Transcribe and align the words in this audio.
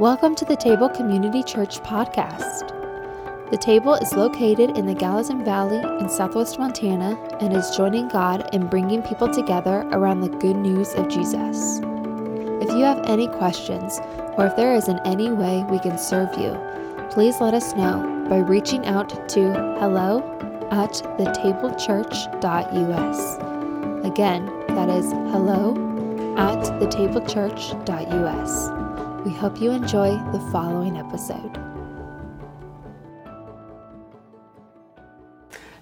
Welcome 0.00 0.34
to 0.36 0.46
the 0.46 0.56
Table 0.56 0.88
Community 0.88 1.42
Church 1.42 1.78
podcast. 1.80 2.70
The 3.50 3.58
Table 3.58 3.96
is 3.96 4.14
located 4.14 4.78
in 4.78 4.86
the 4.86 4.94
Gallatin 4.94 5.44
Valley 5.44 5.82
in 6.00 6.08
southwest 6.08 6.58
Montana 6.58 7.18
and 7.42 7.52
is 7.52 7.76
joining 7.76 8.08
God 8.08 8.48
in 8.54 8.66
bringing 8.66 9.02
people 9.02 9.28
together 9.28 9.86
around 9.92 10.20
the 10.20 10.30
good 10.30 10.56
news 10.56 10.94
of 10.94 11.08
Jesus. 11.08 11.80
If 12.62 12.70
you 12.70 12.82
have 12.82 13.04
any 13.04 13.28
questions 13.28 14.00
or 14.38 14.46
if 14.46 14.56
there 14.56 14.74
is 14.74 14.88
in 14.88 14.98
any 15.04 15.32
way 15.32 15.66
we 15.68 15.78
can 15.78 15.98
serve 15.98 16.34
you, 16.38 16.58
please 17.10 17.38
let 17.38 17.52
us 17.52 17.74
know 17.74 18.24
by 18.30 18.38
reaching 18.38 18.86
out 18.86 19.28
to 19.28 19.52
hello 19.80 20.22
at 20.70 20.92
thetablechurch.us. 21.18 23.36
Again, 24.06 24.46
that 24.68 24.88
is 24.88 25.12
hello 25.12 25.72
at 26.38 26.64
thetablechurch.us. 26.80 28.79
We 29.24 29.32
hope 29.32 29.60
you 29.60 29.70
enjoy 29.70 30.16
the 30.32 30.40
following 30.50 30.96
episode. 30.96 31.69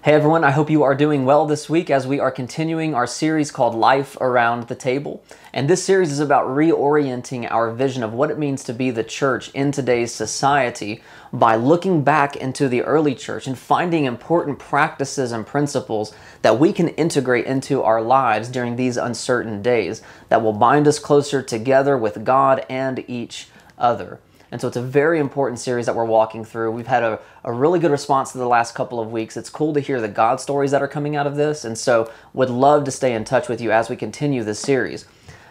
Hey 0.09 0.15
everyone, 0.15 0.43
I 0.43 0.49
hope 0.49 0.71
you 0.71 0.81
are 0.81 0.95
doing 0.95 1.23
well 1.23 1.45
this 1.45 1.69
week 1.69 1.91
as 1.91 2.07
we 2.07 2.19
are 2.19 2.31
continuing 2.31 2.95
our 2.95 3.05
series 3.05 3.51
called 3.51 3.75
Life 3.75 4.17
Around 4.19 4.67
the 4.67 4.73
Table. 4.73 5.23
And 5.53 5.69
this 5.69 5.83
series 5.83 6.11
is 6.11 6.19
about 6.19 6.47
reorienting 6.47 7.47
our 7.51 7.69
vision 7.69 8.01
of 8.01 8.11
what 8.11 8.31
it 8.31 8.39
means 8.39 8.63
to 8.63 8.73
be 8.73 8.89
the 8.89 9.03
church 9.03 9.51
in 9.51 9.71
today's 9.71 10.11
society 10.11 11.03
by 11.31 11.57
looking 11.57 12.03
back 12.03 12.35
into 12.35 12.67
the 12.67 12.81
early 12.81 13.13
church 13.13 13.45
and 13.45 13.55
finding 13.55 14.05
important 14.05 14.57
practices 14.57 15.31
and 15.31 15.45
principles 15.45 16.11
that 16.41 16.57
we 16.57 16.73
can 16.73 16.87
integrate 16.87 17.45
into 17.45 17.83
our 17.83 18.01
lives 18.01 18.49
during 18.49 18.77
these 18.77 18.97
uncertain 18.97 19.61
days 19.61 20.01
that 20.29 20.41
will 20.41 20.53
bind 20.53 20.87
us 20.87 20.97
closer 20.97 21.43
together 21.43 21.95
with 21.95 22.23
God 22.23 22.65
and 22.67 23.05
each 23.07 23.49
other. 23.77 24.19
And 24.51 24.59
so 24.59 24.67
it's 24.67 24.77
a 24.77 24.81
very 24.81 25.19
important 25.19 25.59
series 25.59 25.85
that 25.85 25.95
we're 25.95 26.05
walking 26.05 26.43
through. 26.43 26.71
We've 26.71 26.87
had 26.87 27.03
a, 27.03 27.19
a 27.43 27.53
really 27.53 27.79
good 27.79 27.91
response 27.91 28.31
to 28.31 28.37
the 28.37 28.47
last 28.47 28.73
couple 28.73 28.99
of 28.99 29.11
weeks. 29.11 29.37
It's 29.37 29.49
cool 29.49 29.73
to 29.73 29.79
hear 29.79 30.01
the 30.01 30.07
God 30.07 30.41
stories 30.41 30.71
that 30.71 30.81
are 30.81 30.87
coming 30.87 31.15
out 31.15 31.27
of 31.27 31.35
this. 31.35 31.65
And 31.65 31.77
so 31.77 32.11
would 32.33 32.49
love 32.49 32.83
to 32.85 32.91
stay 32.91 33.13
in 33.13 33.23
touch 33.25 33.47
with 33.47 33.61
you 33.61 33.71
as 33.71 33.89
we 33.89 33.95
continue 33.95 34.43
this 34.43 34.59
series. 34.59 35.05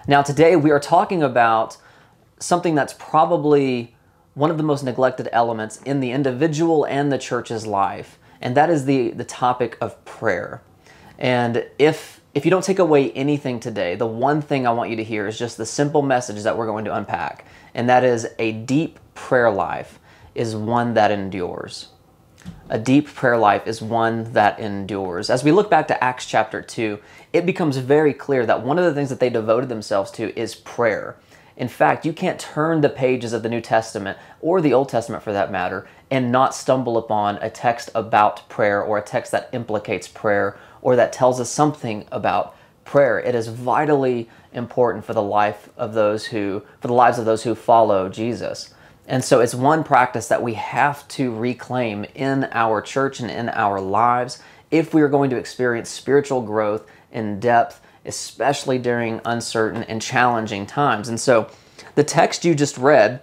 Now, 0.09 0.23
today 0.23 0.57
we 0.57 0.71
are 0.71 0.81
talking 0.81 1.23
about 1.23 1.77
something 2.41 2.75
that's 2.75 2.95
probably 2.95 3.95
one 4.35 4.51
of 4.51 4.57
the 4.57 4.63
most 4.63 4.85
neglected 4.85 5.29
elements 5.33 5.83
in 5.83 6.01
the 6.01 6.13
individual 6.13 6.85
and 6.85 7.11
the 7.11 7.19
church's 7.19 7.67
life, 7.67 8.19
and 8.41 8.57
that 8.57 8.71
is 8.71 8.85
the, 8.85 9.11
the 9.11 9.25
topic 9.25 9.77
of 9.81 10.03
prayer. 10.05 10.63
And 11.19 11.67
if 11.79 12.21
if 12.35 12.45
you 12.45 12.51
don't 12.51 12.63
take 12.63 12.79
away 12.79 13.11
anything 13.13 13.59
today, 13.59 13.97
the 13.97 14.07
one 14.07 14.41
thing 14.41 14.67
I 14.67 14.71
want 14.71 14.91
you 14.91 14.97
to 14.97 15.03
hear 15.03 15.27
is 15.27 15.37
just 15.39 15.57
the 15.57 15.67
simple 15.67 16.03
message 16.03 16.45
that 16.45 16.57
we're 16.57 16.67
going 16.67 16.85
to 16.85 16.95
unpack, 16.95 17.45
and 17.79 17.89
that 17.89 18.03
is 18.03 18.27
a 18.41 18.51
deep 18.51 18.99
prayer 19.15 19.53
life 19.53 20.01
is 20.35 20.57
one 20.57 20.95
that 20.95 21.13
endures. 21.13 21.91
A 22.69 22.77
deep 22.77 23.07
prayer 23.07 23.37
life 23.37 23.69
is 23.69 23.81
one 23.81 24.33
that 24.33 24.59
endures. 24.59 25.31
As 25.31 25.45
we 25.45 25.53
look 25.53 25.71
back 25.71 25.87
to 25.87 26.05
Acts 26.05 26.27
chapter 26.27 26.61
2, 26.61 26.99
it 27.33 27.47
becomes 27.47 27.77
very 27.77 28.13
clear 28.13 28.45
that 28.47 28.65
one 28.65 28.81
of 28.81 28.85
the 28.85 28.93
things 28.93 29.11
that 29.11 29.21
they 29.21 29.31
devoted 29.31 29.69
themselves 29.69 30.11
to 30.13 30.37
is 30.37 30.57
prayer. 30.57 31.19
In 31.57 31.69
fact, 31.69 32.05
you 32.05 32.13
can't 32.13 32.41
turn 32.41 32.81
the 32.81 32.89
pages 32.89 33.33
of 33.33 33.45
the 33.45 33.49
New 33.49 33.61
Testament, 33.61 34.19
or 34.41 34.61
the 34.61 34.75
Old 34.75 34.89
Testament 34.89 35.23
for 35.23 35.33
that 35.33 35.53
matter, 35.53 35.89
and 36.11 36.33
not 36.33 36.57
stumble 36.57 36.99
upon 36.99 37.37
a 37.37 37.49
text 37.49 37.91
about 37.95 38.49
prayer 38.49 38.83
or 38.83 38.99
a 38.99 39.03
text 39.03 39.31
that 39.31 39.51
implicates 39.53 40.09
prayer 40.09 40.59
or 40.83 40.97
that 40.97 41.13
tells 41.13 41.39
us 41.39 41.49
something 41.49 42.07
about 42.11 42.57
prayer. 42.89 43.21
It 43.21 43.35
is 43.35 43.49
vitally 43.49 44.29
important 44.53 45.05
for 45.05 45.15
the 45.15 45.23
life 45.23 45.69
of 45.77 45.95
those 45.95 46.27
who, 46.27 46.63
for 46.81 46.89
the 46.89 46.95
lives 46.95 47.19
of 47.19 47.25
those 47.25 47.45
who 47.45 47.55
follow 47.55 48.09
Jesus. 48.09 48.75
And 49.07 49.25
so 49.25 49.41
it's 49.41 49.55
one 49.55 49.85
practice 49.85 50.29
that 50.29 50.43
we 50.43 50.55
have 50.55 51.07
to 51.09 51.35
reclaim 51.35 52.05
in 52.15 52.49
our 52.53 52.83
church 52.83 53.21
and 53.21 53.31
in 53.31 53.49
our 53.51 53.81
lives 53.81 54.43
if 54.71 54.93
we 54.93 55.03
are 55.03 55.09
going 55.09 55.31
to 55.31 55.37
experience 55.37 55.89
spiritual 55.89 56.43
growth 56.43 56.87
in 57.13 57.41
depth 57.41 57.81
especially 58.09 58.79
during 58.79 59.21
uncertain 59.25 59.83
and 59.85 60.01
challenging 60.01 60.67
times. 60.67 61.09
And 61.09 61.21
so 61.21 61.51
the 61.95 62.03
text 62.03 62.45
you 62.45 62.55
just 62.55 62.79
read 62.79 63.21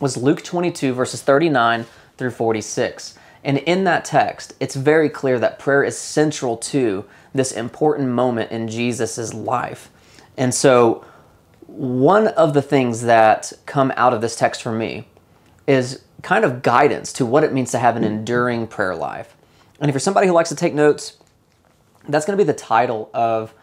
was 0.00 0.16
Luke 0.16 0.42
22, 0.42 0.94
verses 0.94 1.22
39 1.22 1.84
through 2.16 2.30
46. 2.30 3.18
And 3.44 3.58
in 3.58 3.84
that 3.84 4.04
text, 4.04 4.54
it's 4.60 4.74
very 4.74 5.08
clear 5.08 5.38
that 5.38 5.58
prayer 5.58 5.84
is 5.84 5.96
central 5.96 6.56
to 6.56 7.04
this 7.34 7.52
important 7.52 8.08
moment 8.08 8.50
in 8.50 8.68
Jesus' 8.68 9.32
life. 9.34 9.90
And 10.36 10.54
so, 10.54 11.04
one 11.66 12.28
of 12.28 12.54
the 12.54 12.62
things 12.62 13.02
that 13.02 13.52
come 13.66 13.92
out 13.96 14.14
of 14.14 14.20
this 14.20 14.36
text 14.36 14.62
for 14.62 14.72
me 14.72 15.06
is 15.66 16.02
kind 16.22 16.44
of 16.44 16.62
guidance 16.62 17.12
to 17.12 17.26
what 17.26 17.44
it 17.44 17.52
means 17.52 17.70
to 17.72 17.78
have 17.78 17.96
an 17.96 18.04
enduring 18.04 18.66
prayer 18.66 18.94
life. 18.94 19.36
And 19.80 19.88
if 19.88 19.94
you're 19.94 20.00
somebody 20.00 20.26
who 20.26 20.32
likes 20.32 20.48
to 20.48 20.56
take 20.56 20.74
notes, 20.74 21.18
that's 22.08 22.24
going 22.24 22.36
to 22.36 22.42
be 22.42 22.46
the 22.46 22.58
title 22.58 23.10
of 23.12 23.54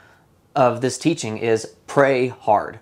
of 0.56 0.80
this 0.80 0.98
teaching 0.98 1.38
is 1.38 1.74
Pray 1.86 2.28
Hard. 2.28 2.80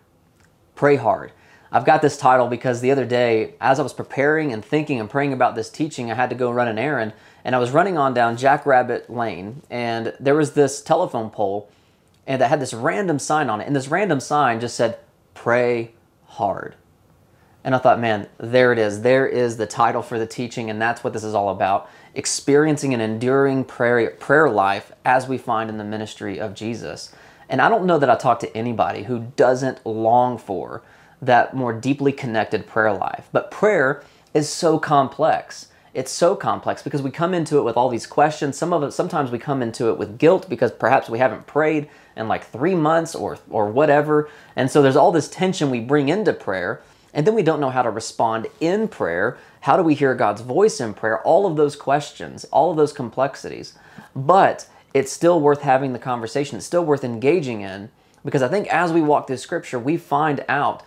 Pray 0.76 0.96
Hard. 0.96 1.32
I've 1.72 1.86
got 1.86 2.04
this 2.04 2.18
title 2.18 2.48
because 2.48 2.82
the 2.82 2.92
other 2.92 3.06
day, 3.06 3.56
as 3.60 3.80
I 3.80 3.84
was 3.84 3.94
preparing 3.94 4.54
and 4.54 4.64
thinking 4.64 5.00
and 5.00 5.10
praying 5.10 5.34
about 5.34 5.56
this 5.56 5.72
teaching, 5.72 6.12
I 6.12 6.14
had 6.14 6.30
to 6.30 6.36
go 6.36 6.52
run 6.52 6.68
an 6.68 6.78
errand 6.78 7.14
and 7.44 7.56
I 7.56 7.60
was 7.60 7.72
running 7.72 7.98
on 7.98 8.14
down 8.14 8.38
Jackrabbit 8.38 9.10
Lane 9.10 9.62
and 9.70 10.14
there 10.20 10.36
was 10.36 10.54
this 10.54 10.82
telephone 10.82 11.30
pole 11.30 11.70
and 12.26 12.42
that 12.42 12.50
had 12.50 12.60
this 12.60 12.74
random 12.74 13.20
sign 13.20 13.50
on 13.50 13.62
it. 13.62 13.68
And 13.68 13.76
this 13.76 13.88
random 13.88 14.20
sign 14.20 14.60
just 14.60 14.76
said, 14.76 14.98
Pray 15.34 15.92
Hard. 16.26 16.76
And 17.64 17.74
I 17.74 17.78
thought, 17.78 18.00
man, 18.00 18.28
there 18.38 18.74
it 18.74 18.80
is. 18.80 19.02
There 19.02 19.26
is 19.26 19.58
the 19.58 19.66
title 19.66 20.02
for 20.02 20.20
the 20.20 20.28
teaching, 20.28 20.70
and 20.70 20.82
that's 20.82 21.04
what 21.04 21.14
this 21.14 21.24
is 21.24 21.34
all 21.34 21.50
about 21.50 21.90
experiencing 22.14 22.94
an 22.94 23.02
enduring 23.02 23.64
prayer, 23.64 24.12
prayer 24.12 24.50
life 24.50 24.92
as 25.06 25.28
we 25.28 25.38
find 25.38 25.70
in 25.70 25.78
the 25.78 25.84
ministry 25.84 26.40
of 26.40 26.54
Jesus. 26.54 27.14
And 27.50 27.62
I 27.62 27.70
don't 27.70 27.86
know 27.86 27.98
that 27.98 28.10
I 28.10 28.16
talk 28.16 28.40
to 28.42 28.58
anybody 28.58 29.04
who 29.04 29.32
doesn't 29.36 29.86
long 29.86 30.38
for 30.38 30.84
that 31.22 31.56
more 31.56 31.74
deeply 31.74 32.12
connected 32.12 32.68
prayer 32.68 32.94
life. 32.94 33.30
But 33.32 33.50
prayer 33.50 34.04
is 34.34 34.50
so 34.50 34.78
complex. 34.78 35.68
It's 35.94 36.12
so 36.12 36.36
complex 36.36 36.82
because 36.82 37.04
we 37.04 37.12
come 37.12 37.36
into 37.36 37.60
it 37.60 37.64
with 37.64 37.78
all 37.78 37.90
these 37.90 38.08
questions. 38.08 38.58
Some 38.58 38.74
of 38.74 38.82
it, 38.82 38.94
sometimes 38.94 39.30
we 39.30 39.38
come 39.38 39.62
into 39.62 39.90
it 39.90 39.98
with 39.98 40.18
guilt 40.18 40.50
because 40.50 40.72
perhaps 40.72 41.08
we 41.08 41.20
haven't 41.20 41.46
prayed 41.46 41.88
in 42.18 42.28
like 42.28 42.46
three 42.46 42.74
months 42.74 43.14
or 43.14 43.38
or 43.50 43.70
whatever. 43.70 44.30
And 44.56 44.72
so 44.72 44.82
there's 44.82 44.96
all 44.96 45.12
this 45.12 45.30
tension 45.30 45.70
we 45.70 45.80
bring 45.80 46.10
into 46.10 46.34
prayer, 46.34 46.82
and 47.14 47.28
then 47.28 47.36
we 47.36 47.44
don't 47.44 47.60
know 47.60 47.70
how 47.70 47.84
to 47.84 47.92
respond 47.92 48.48
in 48.60 48.88
prayer. 48.88 49.38
How 49.62 49.78
do 49.78 49.84
we 49.84 49.94
hear 49.94 50.16
God's 50.16 50.42
voice 50.42 50.82
in 50.82 50.96
prayer? 50.96 51.22
All 51.22 51.46
of 51.46 51.58
those 51.58 51.76
questions, 51.76 52.44
all 52.46 52.72
of 52.72 52.78
those 52.78 52.94
complexities. 52.94 53.76
But 54.16 54.68
it's 54.96 55.12
still 55.12 55.40
worth 55.40 55.62
having 55.62 55.94
the 55.94 56.00
conversation. 56.00 56.58
It's 56.58 56.66
still 56.66 56.86
worth 56.86 57.04
engaging 57.04 57.62
in 57.62 57.90
because 58.26 58.42
I 58.42 58.48
think 58.48 58.68
as 58.68 58.92
we 58.92 59.02
walk 59.02 59.28
through 59.28 59.38
scripture, 59.38 59.80
we 59.80 59.98
find 59.98 60.44
out 60.50 60.84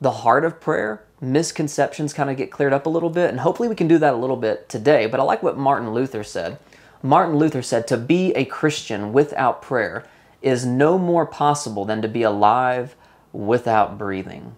the 0.00 0.10
heart 0.10 0.44
of 0.44 0.60
prayer, 0.60 1.04
misconceptions 1.20 2.12
kind 2.12 2.30
of 2.30 2.36
get 2.36 2.50
cleared 2.50 2.72
up 2.72 2.86
a 2.86 2.90
little 2.90 3.10
bit, 3.10 3.30
and 3.30 3.40
hopefully 3.40 3.68
we 3.68 3.74
can 3.74 3.88
do 3.88 3.98
that 3.98 4.14
a 4.14 4.16
little 4.16 4.36
bit 4.36 4.68
today. 4.68 5.06
But 5.06 5.20
I 5.20 5.22
like 5.22 5.42
what 5.42 5.56
Martin 5.58 5.92
Luther 5.92 6.22
said. 6.24 6.58
Martin 7.02 7.36
Luther 7.36 7.62
said, 7.62 7.86
To 7.86 7.96
be 7.96 8.32
a 8.32 8.44
Christian 8.44 9.12
without 9.12 9.62
prayer 9.62 10.04
is 10.42 10.64
no 10.64 10.98
more 10.98 11.26
possible 11.26 11.84
than 11.84 12.02
to 12.02 12.08
be 12.08 12.22
alive 12.22 12.94
without 13.32 13.98
breathing. 13.98 14.54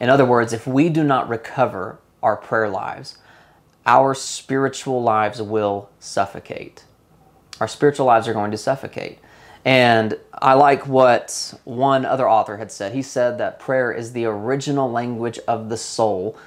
In 0.00 0.08
other 0.08 0.24
words, 0.24 0.52
if 0.52 0.66
we 0.66 0.88
do 0.88 1.02
not 1.02 1.28
recover 1.28 1.98
our 2.22 2.36
prayer 2.36 2.68
lives, 2.68 3.18
our 3.86 4.14
spiritual 4.14 5.02
lives 5.02 5.42
will 5.42 5.90
suffocate 5.98 6.84
our 7.60 7.68
spiritual 7.68 8.06
lives 8.06 8.28
are 8.28 8.32
going 8.32 8.50
to 8.50 8.58
suffocate. 8.58 9.18
And 9.68 10.16
I 10.32 10.54
like 10.54 10.86
what 10.86 11.52
one 11.64 12.06
other 12.06 12.26
author 12.26 12.56
had 12.56 12.72
said. 12.72 12.94
He 12.94 13.02
said 13.02 13.36
that 13.36 13.58
prayer 13.58 13.92
is 13.92 14.14
the 14.14 14.24
original 14.24 14.90
language 14.90 15.38
of 15.46 15.68
the 15.68 15.76
soul 15.76 16.38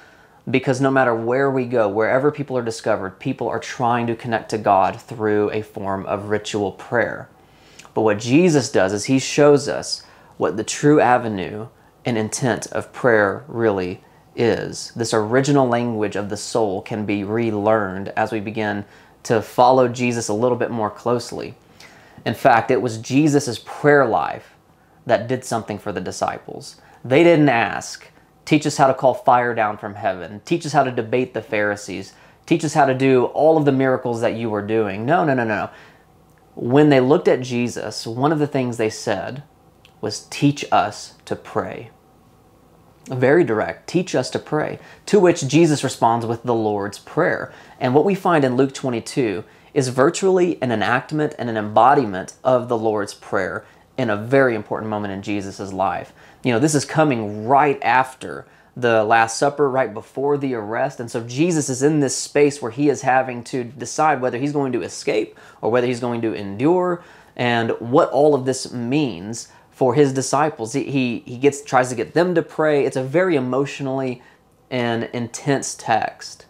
because 0.50 0.80
no 0.80 0.90
matter 0.90 1.14
where 1.14 1.48
we 1.48 1.66
go, 1.66 1.88
wherever 1.88 2.32
people 2.32 2.58
are 2.58 2.64
discovered, 2.64 3.20
people 3.20 3.48
are 3.48 3.60
trying 3.60 4.08
to 4.08 4.16
connect 4.16 4.50
to 4.50 4.58
God 4.58 5.00
through 5.00 5.52
a 5.52 5.62
form 5.62 6.04
of 6.06 6.30
ritual 6.30 6.72
prayer. 6.72 7.28
But 7.94 8.00
what 8.00 8.18
Jesus 8.18 8.72
does 8.72 8.92
is 8.92 9.04
he 9.04 9.20
shows 9.20 9.68
us 9.68 10.02
what 10.36 10.56
the 10.56 10.64
true 10.64 10.98
avenue 10.98 11.68
and 12.04 12.18
intent 12.18 12.66
of 12.72 12.92
prayer 12.92 13.44
really 13.46 14.02
is. 14.34 14.90
This 14.96 15.14
original 15.14 15.68
language 15.68 16.16
of 16.16 16.28
the 16.28 16.36
soul 16.36 16.82
can 16.82 17.06
be 17.06 17.22
relearned 17.22 18.08
as 18.16 18.32
we 18.32 18.40
begin 18.40 18.84
to 19.22 19.40
follow 19.40 19.86
Jesus 19.86 20.26
a 20.26 20.34
little 20.34 20.58
bit 20.58 20.72
more 20.72 20.90
closely. 20.90 21.54
In 22.24 22.34
fact, 22.34 22.70
it 22.70 22.82
was 22.82 22.98
Jesus' 22.98 23.60
prayer 23.64 24.06
life 24.06 24.54
that 25.06 25.28
did 25.28 25.44
something 25.44 25.78
for 25.78 25.92
the 25.92 26.00
disciples. 26.00 26.80
They 27.04 27.24
didn't 27.24 27.48
ask, 27.48 28.08
teach 28.44 28.66
us 28.66 28.76
how 28.76 28.86
to 28.86 28.94
call 28.94 29.14
fire 29.14 29.54
down 29.54 29.76
from 29.78 29.96
heaven, 29.96 30.40
teach 30.44 30.64
us 30.64 30.72
how 30.72 30.84
to 30.84 30.92
debate 30.92 31.34
the 31.34 31.42
Pharisees, 31.42 32.14
teach 32.46 32.64
us 32.64 32.74
how 32.74 32.86
to 32.86 32.94
do 32.94 33.24
all 33.26 33.56
of 33.56 33.64
the 33.64 33.72
miracles 33.72 34.20
that 34.20 34.34
you 34.34 34.50
were 34.50 34.66
doing. 34.66 35.04
No, 35.04 35.24
no, 35.24 35.34
no, 35.34 35.44
no. 35.44 35.70
When 36.54 36.90
they 36.90 37.00
looked 37.00 37.28
at 37.28 37.40
Jesus, 37.40 38.06
one 38.06 38.30
of 38.30 38.38
the 38.38 38.46
things 38.46 38.76
they 38.76 38.90
said 38.90 39.42
was, 40.00 40.26
teach 40.30 40.64
us 40.70 41.14
to 41.24 41.34
pray. 41.34 41.90
Very 43.08 43.42
direct. 43.42 43.88
Teach 43.88 44.14
us 44.14 44.30
to 44.30 44.38
pray. 44.38 44.78
To 45.06 45.18
which 45.18 45.46
Jesus 45.46 45.82
responds 45.82 46.26
with 46.26 46.44
the 46.44 46.54
Lord's 46.54 46.98
Prayer. 46.98 47.52
And 47.80 47.94
what 47.94 48.04
we 48.04 48.14
find 48.14 48.44
in 48.44 48.56
Luke 48.56 48.74
22 48.74 49.44
is 49.74 49.88
virtually 49.88 50.60
an 50.62 50.70
enactment 50.70 51.34
and 51.38 51.48
an 51.48 51.56
embodiment 51.56 52.34
of 52.44 52.68
the 52.68 52.76
Lord's 52.76 53.14
Prayer 53.14 53.64
in 53.96 54.10
a 54.10 54.16
very 54.16 54.54
important 54.54 54.90
moment 54.90 55.12
in 55.12 55.22
Jesus' 55.22 55.72
life. 55.72 56.12
You 56.42 56.52
know, 56.52 56.58
this 56.58 56.74
is 56.74 56.84
coming 56.84 57.46
right 57.46 57.82
after 57.82 58.46
the 58.76 59.04
Last 59.04 59.38
Supper, 59.38 59.68
right 59.68 59.92
before 59.92 60.38
the 60.38 60.54
arrest. 60.54 60.98
And 60.98 61.10
so 61.10 61.22
Jesus 61.22 61.68
is 61.68 61.82
in 61.82 62.00
this 62.00 62.16
space 62.16 62.62
where 62.62 62.70
he 62.70 62.88
is 62.88 63.02
having 63.02 63.44
to 63.44 63.64
decide 63.64 64.20
whether 64.20 64.38
he's 64.38 64.52
going 64.52 64.72
to 64.72 64.82
escape 64.82 65.38
or 65.60 65.70
whether 65.70 65.86
he's 65.86 66.00
going 66.00 66.22
to 66.22 66.32
endure 66.32 67.02
and 67.36 67.70
what 67.80 68.10
all 68.10 68.34
of 68.34 68.44
this 68.44 68.72
means 68.72 69.48
for 69.70 69.94
his 69.94 70.12
disciples. 70.12 70.72
He, 70.72 70.84
he, 70.84 71.18
he 71.26 71.38
gets 71.38 71.62
tries 71.62 71.88
to 71.90 71.94
get 71.94 72.14
them 72.14 72.34
to 72.34 72.42
pray. 72.42 72.84
It's 72.84 72.96
a 72.96 73.02
very 73.02 73.36
emotionally 73.36 74.22
and 74.70 75.04
intense 75.12 75.74
text, 75.74 76.46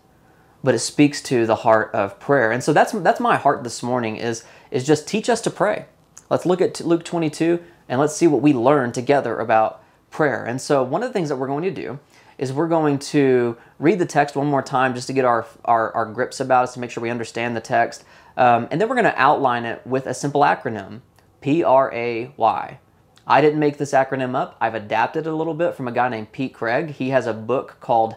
but 0.65 0.75
it 0.75 0.81
speaks 0.81 1.21
to 1.23 1.47
the 1.47 1.57
heart 1.57 1.91
of 1.95 2.19
prayer. 2.21 2.51
And 2.53 2.63
so 2.63 2.73
that's 2.73 2.93
that's 2.93 3.21
my 3.21 3.37
heart 3.37 3.65
this 3.65 3.83
morning 3.83 4.17
is 4.17 4.45
is 4.71 4.87
just 4.87 5.09
teach 5.09 5.29
us 5.29 5.41
to 5.43 5.51
pray. 5.51 5.87
Let's 6.31 6.47
look 6.47 6.61
at 6.61 6.81
Luke 6.81 7.05
22 7.05 7.63
and 7.89 8.01
let's 8.01 8.17
see 8.17 8.27
what 8.27 8.41
we 8.41 8.53
learn 8.53 8.93
together 8.93 9.39
about 9.39 9.83
prayer. 10.11 10.45
And 10.45 10.61
so 10.61 10.83
one 10.83 11.03
of 11.03 11.09
the 11.09 11.13
things 11.13 11.29
that 11.29 11.37
we're 11.37 11.47
going 11.47 11.65
to 11.65 11.71
do 11.71 11.99
is 12.39 12.53
we're 12.53 12.69
going 12.69 12.99
to 12.99 13.57
read 13.79 13.99
the 13.99 14.07
text 14.07 14.35
one 14.35 14.47
more 14.47 14.63
time 14.63 14.95
just 14.95 15.07
to 15.07 15.13
get 15.13 15.25
our, 15.25 15.47
our, 15.65 15.93
our 15.95 16.07
grips 16.07 16.41
about 16.41 16.65
us 16.65 16.75
to 16.75 16.81
make 16.81 16.91
sure 16.91 17.03
we 17.03 17.11
understand 17.11 17.55
the 17.55 17.61
text. 17.61 18.05
Um, 18.37 18.67
and 18.71 18.81
then 18.81 18.89
we're 18.89 18.95
going 18.95 19.05
to 19.05 19.21
outline 19.21 19.65
it 19.65 19.87
with 19.87 20.07
a 20.07 20.15
simple 20.15 20.41
acronym 20.41 21.03
P 21.41 21.63
R 21.63 21.93
A 21.93 22.33
Y. 22.37 22.79
I 23.27 23.41
didn't 23.41 23.61
make 23.61 23.79
this 23.79 23.93
acronym 23.93 24.35
up. 24.35 24.57
I've 24.61 24.75
adapted 24.75 25.27
it 25.27 25.31
a 25.31 25.37
little 25.37 25.55
bit 25.55 25.75
from 25.75 25.87
a 25.87 25.93
guy 25.93 26.09
named 26.09 26.33
Pete 26.33 26.55
Greig. 26.55 26.91
He 26.91 27.11
has 27.11 27.27
a 27.27 27.33
book 27.33 27.77
called 27.81 28.17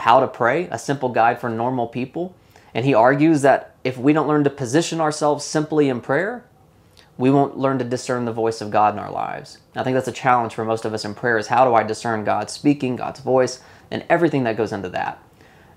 How 0.00 0.20
to 0.20 0.28
Pray, 0.28 0.68
a 0.70 0.78
simple 0.78 1.08
guide 1.08 1.40
for 1.40 1.48
normal 1.48 1.86
people. 1.86 2.34
And 2.74 2.84
he 2.84 2.94
argues 2.94 3.42
that 3.42 3.74
if 3.84 3.96
we 3.96 4.12
don't 4.12 4.28
learn 4.28 4.44
to 4.44 4.50
position 4.50 5.00
ourselves 5.00 5.44
simply 5.44 5.88
in 5.88 6.00
prayer, 6.00 6.44
we 7.18 7.30
won't 7.30 7.58
learn 7.58 7.78
to 7.78 7.84
discern 7.84 8.24
the 8.24 8.32
voice 8.32 8.60
of 8.60 8.70
God 8.70 8.94
in 8.94 9.00
our 9.00 9.10
lives. 9.10 9.58
I 9.76 9.82
think 9.82 9.94
that's 9.94 10.08
a 10.08 10.12
challenge 10.12 10.54
for 10.54 10.64
most 10.64 10.84
of 10.84 10.94
us 10.94 11.04
in 11.04 11.14
prayer 11.14 11.36
is 11.36 11.48
how 11.48 11.64
do 11.64 11.74
I 11.74 11.82
discern 11.82 12.24
God 12.24 12.48
speaking, 12.48 12.96
God's 12.96 13.20
voice, 13.20 13.60
and 13.90 14.04
everything 14.08 14.44
that 14.44 14.56
goes 14.56 14.72
into 14.72 14.88
that. 14.90 15.22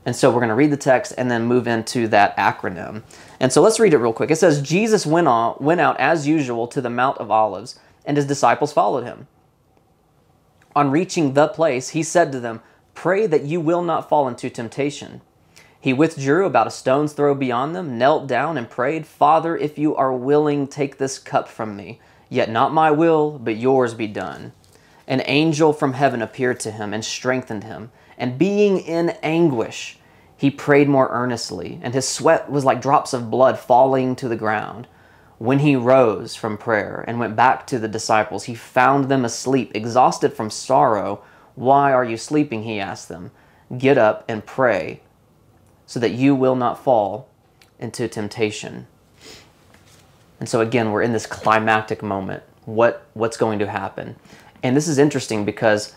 And 0.05 0.15
so 0.15 0.29
we're 0.29 0.39
going 0.39 0.49
to 0.49 0.55
read 0.55 0.71
the 0.71 0.77
text 0.77 1.13
and 1.17 1.31
then 1.31 1.43
move 1.43 1.67
into 1.67 2.07
that 2.09 2.35
acronym. 2.37 3.03
And 3.39 3.51
so 3.51 3.61
let's 3.61 3.79
read 3.79 3.93
it 3.93 3.97
real 3.97 4.13
quick. 4.13 4.31
It 4.31 4.37
says 4.37 4.61
Jesus 4.61 5.05
went 5.05 5.27
on 5.27 5.55
went 5.59 5.81
out 5.81 5.99
as 5.99 6.27
usual 6.27 6.67
to 6.67 6.81
the 6.81 6.89
Mount 6.89 7.17
of 7.17 7.31
Olives, 7.31 7.79
and 8.05 8.17
his 8.17 8.25
disciples 8.25 8.73
followed 8.73 9.03
him. 9.03 9.27
On 10.75 10.91
reaching 10.91 11.33
the 11.33 11.47
place, 11.47 11.89
he 11.89 12.03
said 12.03 12.31
to 12.31 12.39
them, 12.39 12.61
"Pray 12.95 13.25
that 13.27 13.43
you 13.43 13.59
will 13.59 13.81
not 13.81 14.09
fall 14.09 14.27
into 14.27 14.49
temptation." 14.49 15.21
He 15.79 15.91
withdrew 15.91 16.45
about 16.45 16.67
a 16.67 16.71
stone's 16.71 17.11
throw 17.11 17.35
beyond 17.35 17.75
them, 17.75 17.97
knelt 17.97 18.27
down, 18.27 18.57
and 18.57 18.69
prayed, 18.69 19.05
Father, 19.05 19.57
if 19.57 19.77
you 19.77 19.95
are 19.95 20.13
willing, 20.13 20.67
take 20.67 20.97
this 20.97 21.19
cup 21.19 21.49
from 21.49 21.75
me. 21.75 21.99
Yet 22.29 22.49
not 22.49 22.73
my 22.73 22.89
will, 22.89 23.31
but 23.31 23.57
yours 23.57 23.93
be 23.93 24.07
done. 24.07 24.53
An 25.07 25.21
angel 25.25 25.73
from 25.73 25.93
heaven 25.93 26.21
appeared 26.21 26.61
to 26.61 26.71
him 26.71 26.93
and 26.93 27.03
strengthened 27.03 27.65
him. 27.65 27.91
And 28.17 28.37
being 28.37 28.79
in 28.79 29.09
anguish, 29.21 29.99
he 30.37 30.49
prayed 30.49 30.87
more 30.87 31.09
earnestly, 31.11 31.79
and 31.83 31.93
his 31.93 32.07
sweat 32.07 32.49
was 32.49 32.63
like 32.63 32.81
drops 32.81 33.11
of 33.11 33.29
blood 33.29 33.59
falling 33.59 34.15
to 34.15 34.29
the 34.29 34.35
ground. 34.35 34.87
When 35.37 35.59
he 35.59 35.75
rose 35.75 36.35
from 36.35 36.57
prayer 36.57 37.03
and 37.07 37.19
went 37.19 37.35
back 37.35 37.67
to 37.67 37.79
the 37.79 37.89
disciples, 37.89 38.45
he 38.45 38.55
found 38.55 39.09
them 39.09 39.25
asleep, 39.25 39.71
exhausted 39.75 40.33
from 40.33 40.49
sorrow. 40.49 41.21
Why 41.55 41.94
are 41.94 42.05
you 42.05 42.17
sleeping? 42.17 42.63
He 42.63 42.79
asked 42.79 43.09
them. 43.09 43.31
Get 43.77 43.97
up 43.97 44.25
and 44.27 44.45
pray 44.45 45.01
so 45.85 46.00
that 46.00 46.11
you 46.11 46.35
will 46.35 46.55
not 46.55 46.83
fall 46.83 47.29
into 47.79 48.07
temptation. 48.07 48.88
And 50.39 50.50
so 50.50 50.61
again, 50.61 50.91
we're 50.91 51.01
in 51.01 51.13
this 51.13 51.25
climactic 51.25 52.01
moment. 52.01 52.44
What 52.65 53.05
what's 53.13 53.38
going 53.38 53.59
to 53.59 53.67
happen? 53.67 54.15
And 54.61 54.75
this 54.75 54.88
is 54.88 54.97
interesting 54.97 55.45
because 55.45 55.94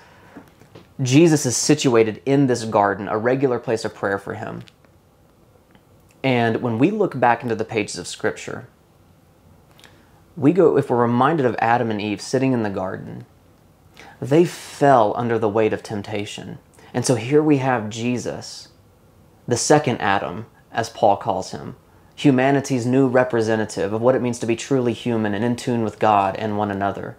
Jesus 1.03 1.47
is 1.47 1.57
situated 1.57 2.23
in 2.27 2.47
this 2.47 2.65
garden, 2.65 3.09
a 3.09 3.19
regular 3.19 3.59
place 3.59 3.85
of 3.85 3.95
prayer 3.95 4.19
for 4.19 4.35
him. 4.35 4.63
And 6.23 6.63
when 6.63 6.79
we 6.79 6.91
look 6.91 7.19
back 7.19 7.43
into 7.43 7.55
the 7.55 7.65
pages 7.65 7.99
of 7.99 8.09
scripture, 8.09 8.67
we 10.37 10.53
go 10.53 10.77
if 10.77 10.91
we're 10.91 10.97
reminded 10.97 11.47
of 11.47 11.57
Adam 11.61 11.91
and 11.91 12.01
Eve 12.01 12.21
sitting 12.21 12.53
in 12.53 12.63
the 12.63 12.71
garden, 12.71 13.27
they 14.21 14.45
fell 14.45 15.13
under 15.17 15.39
the 15.39 15.49
weight 15.49 15.73
of 15.73 15.83
temptation. 15.83 16.59
And 16.95 17.05
so 17.05 17.15
here 17.15 17.43
we 17.43 17.59
have 17.59 17.91
Jesus 17.91 18.69
the 19.49 19.57
second 19.57 19.99
Adam, 19.99 20.47
as 20.73 20.91
Paul 20.91 21.17
calls 21.17 21.53
him, 21.53 21.77
humanity's 22.17 22.85
new 22.85 23.07
representative 23.07 23.93
of 23.93 24.03
what 24.03 24.17
it 24.17 24.23
means 24.23 24.41
to 24.41 24.47
be 24.47 24.57
truly 24.57 24.93
human 24.93 25.35
and 25.35 25.45
in 25.45 25.55
tune 25.55 25.85
with 25.85 26.01
God 26.01 26.35
and 26.37 26.59
one 26.59 26.71
another. 26.71 27.17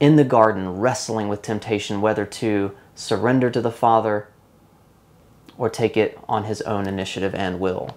In 0.00 0.16
the 0.16 0.24
garden, 0.24 0.80
wrestling 0.80 1.28
with 1.28 1.42
temptation 1.42 2.00
whether 2.00 2.26
to 2.26 2.72
surrender 2.94 3.50
to 3.50 3.60
the 3.60 3.70
Father 3.70 4.28
or 5.56 5.70
take 5.70 5.96
it 5.96 6.18
on 6.28 6.44
his 6.44 6.60
own 6.62 6.88
initiative 6.88 7.34
and 7.34 7.60
will. 7.60 7.96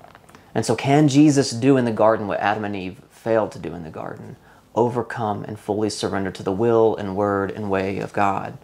And 0.54 0.66
so, 0.66 0.76
can 0.76 1.08
Jesus 1.08 1.52
do 1.52 1.76
in 1.76 1.86
the 1.86 1.92
garden 1.92 2.28
what 2.28 2.40
Adam 2.40 2.66
and 2.66 2.76
Eve 2.76 3.02
failed 3.10 3.52
to 3.54 3.60
do 3.60 3.74
in 3.74 3.84
the 3.84 3.90
garden? 3.90 4.38
Overcome 4.76 5.44
and 5.44 5.60
fully 5.60 5.90
surrender 5.90 6.32
to 6.32 6.44
the 6.44 6.52
will 6.52 6.96
and 6.96 7.16
word 7.16 7.52
and 7.52 7.70
way 7.70 8.00
of 8.00 8.14
God. 8.14 8.58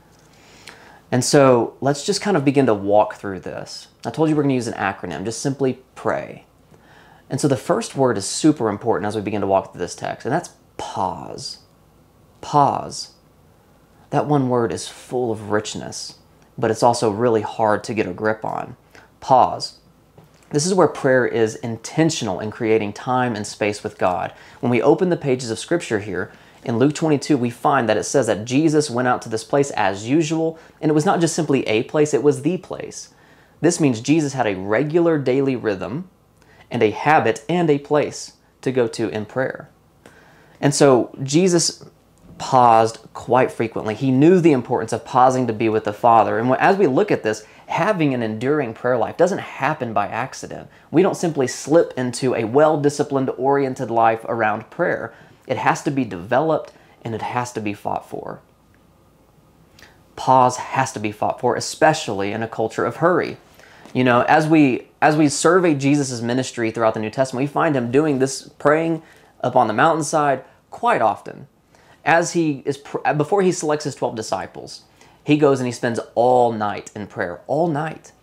And 1.12 1.24
so 1.24 1.76
let's 1.82 2.06
just 2.06 2.22
kind 2.22 2.36
of 2.36 2.46
begin 2.46 2.66
to 2.66 2.74
walk 2.74 3.16
through 3.16 3.42
this. 3.42 3.88
I 4.06 4.12
told 4.12 4.30
you 4.30 4.36
we're 4.36 4.44
going 4.44 4.50
to 4.50 4.56
use 4.56 4.68
an 4.68 4.74
acronym, 4.74 5.24
just 5.24 5.42
simply 5.42 5.80
pray. 5.96 6.46
And 7.30 7.42
so 7.42 7.48
the 7.48 7.58
first 7.58 7.96
word 7.96 8.18
is 8.18 8.26
super 8.26 8.70
important 8.70 9.08
as 9.08 9.16
we 9.16 9.22
begin 9.22 9.42
to 9.42 9.48
walk 9.48 9.72
through 9.72 9.80
this 9.80 9.96
text, 9.96 10.26
and 10.26 10.34
that's 10.34 10.52
pause. 10.78 11.60
Pause. 12.42 13.14
That 14.12 14.28
one 14.28 14.50
word 14.50 14.72
is 14.72 14.88
full 14.88 15.32
of 15.32 15.50
richness, 15.50 16.20
but 16.58 16.70
it's 16.70 16.84
also 16.84 17.10
really 17.10 17.42
hard 17.42 17.84
to 17.86 17.94
get 17.94 18.08
a 18.08 18.14
grip 18.14 18.46
on. 18.46 18.78
Pause. 19.20 19.80
This 20.56 20.66
is 20.66 20.74
where 20.74 20.88
prayer 20.88 21.28
is 21.28 21.56
intentional 21.56 22.40
in 22.40 22.50
creating 22.50 22.94
time 22.94 23.36
and 23.36 23.46
space 23.46 23.84
with 23.84 23.98
God. 23.98 24.32
When 24.62 24.70
we 24.70 24.82
open 24.82 25.10
the 25.10 25.18
pages 25.18 25.52
of 25.52 25.60
Scripture 25.60 26.00
here, 26.00 26.32
in 26.64 26.80
Luke 26.80 26.96
22, 26.96 27.38
we 27.38 27.50
find 27.50 27.90
that 27.90 27.98
it 27.98 28.06
says 28.06 28.28
that 28.28 28.46
Jesus 28.46 28.90
went 28.90 29.10
out 29.10 29.22
to 29.24 29.28
this 29.28 29.44
place 29.44 29.70
as 29.72 30.08
usual, 30.08 30.58
and 30.80 30.90
it 30.90 30.94
was 30.94 31.04
not 31.04 31.20
just 31.20 31.36
simply 31.36 31.68
a 31.68 31.84
place, 31.84 32.14
it 32.14 32.24
was 32.24 32.44
the 32.44 32.56
place. 32.56 33.14
This 33.60 33.82
means 33.82 34.00
Jesus 34.00 34.32
had 34.32 34.48
a 34.48 34.56
regular 34.56 35.18
daily 35.18 35.58
rhythm 35.58 36.10
and 36.72 36.82
a 36.82 36.92
habit 36.92 37.44
and 37.50 37.70
a 37.70 37.78
place 37.78 38.38
to 38.62 38.72
go 38.72 38.88
to 38.88 39.10
in 39.10 39.26
prayer. 39.26 39.70
And 40.62 40.74
so 40.74 41.14
Jesus 41.22 41.84
paused 42.38 43.00
quite 43.14 43.52
frequently. 43.52 43.94
He 43.94 44.10
knew 44.10 44.40
the 44.40 44.54
importance 44.54 44.94
of 44.94 45.04
pausing 45.04 45.48
to 45.48 45.54
be 45.54 45.68
with 45.68 45.84
the 45.84 45.92
Father. 45.92 46.40
And 46.40 46.50
as 46.54 46.78
we 46.78 46.88
look 46.88 47.12
at 47.12 47.24
this, 47.24 47.46
having 47.68 48.14
an 48.14 48.22
enduring 48.22 48.74
prayer 48.74 48.98
life 48.98 49.18
doesn't 49.18 49.40
happen 49.40 49.94
by 49.94 50.08
accident. 50.08 50.70
We 50.92 51.02
don't 51.02 51.18
simply 51.18 51.48
slip 51.48 51.94
into 51.98 52.36
a 52.36 52.44
well 52.44 52.80
disciplined, 52.80 53.30
oriented 53.38 53.90
life 53.90 54.24
around 54.26 54.70
prayer. 54.70 55.14
It 55.48 55.58
has 55.58 55.82
to 55.84 55.92
be 55.92 56.06
developed 56.06 56.74
and 57.02 57.14
it 57.14 57.22
has 57.22 57.52
to 57.54 57.62
be 57.62 57.74
fought 57.74 58.10
for. 58.10 58.42
Pause 60.16 60.58
has 60.58 60.94
to 60.94 61.00
be 61.00 61.12
fought 61.12 61.40
for, 61.40 61.56
especially 61.56 62.32
in 62.32 62.42
a 62.42 62.48
culture 62.48 62.86
of 62.86 62.98
hurry. 62.98 63.38
You 63.94 64.04
know, 64.04 64.22
as 64.22 64.48
we 64.48 64.90
as 65.02 65.16
we 65.16 65.30
survey 65.30 65.76
Jesus' 65.76 66.22
ministry 66.22 66.72
throughout 66.72 66.94
the 66.94 67.00
New 67.00 67.10
Testament, 67.10 67.44
we 67.44 67.48
find 67.48 67.76
him 67.76 67.92
doing 67.92 68.20
this 68.20 68.48
praying 68.60 69.04
up 69.42 69.56
on 69.56 69.68
the 69.68 69.74
mountainside 69.74 70.44
quite 70.72 71.02
often. 71.02 71.48
As 72.04 72.34
he 72.34 72.62
is 72.66 72.78
before 73.18 73.42
he 73.42 73.52
selects 73.52 73.86
his 73.86 73.96
12 73.96 74.16
disciples, 74.16 74.84
he 75.26 75.38
goes 75.38 75.60
and 75.60 75.66
he 75.68 75.74
spends 75.74 76.00
all 76.14 76.54
night 76.54 76.92
in 76.96 77.08
prayer, 77.08 77.42
all 77.48 77.68
night. 77.68 78.14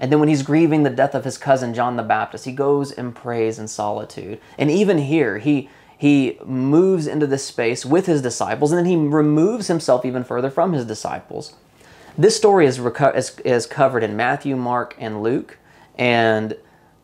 And 0.00 0.10
then 0.10 0.20
when 0.20 0.28
he's 0.28 0.42
grieving 0.42 0.84
the 0.84 0.90
death 0.90 1.14
of 1.14 1.24
his 1.24 1.36
cousin 1.36 1.74
John 1.74 1.96
the 1.96 2.02
Baptist, 2.02 2.44
he 2.44 2.52
goes 2.52 2.90
and 2.90 3.14
prays 3.14 3.58
in 3.58 3.68
solitude. 3.68 4.40
And 4.56 4.70
even 4.70 4.98
here, 4.98 5.38
he 5.38 5.68
he 5.98 6.38
moves 6.44 7.06
into 7.06 7.28
this 7.28 7.44
space 7.44 7.86
with 7.86 8.06
his 8.06 8.22
disciples, 8.22 8.72
and 8.72 8.78
then 8.78 8.86
he 8.86 8.96
removes 8.96 9.68
himself 9.68 10.04
even 10.04 10.24
further 10.24 10.50
from 10.50 10.72
his 10.72 10.84
disciples. 10.84 11.54
This 12.18 12.36
story 12.36 12.66
is, 12.66 12.80
reco- 12.80 13.14
is, 13.14 13.38
is 13.44 13.66
covered 13.66 14.02
in 14.02 14.16
Matthew, 14.16 14.56
Mark, 14.56 14.96
and 14.98 15.22
Luke, 15.22 15.58
and 15.96 16.56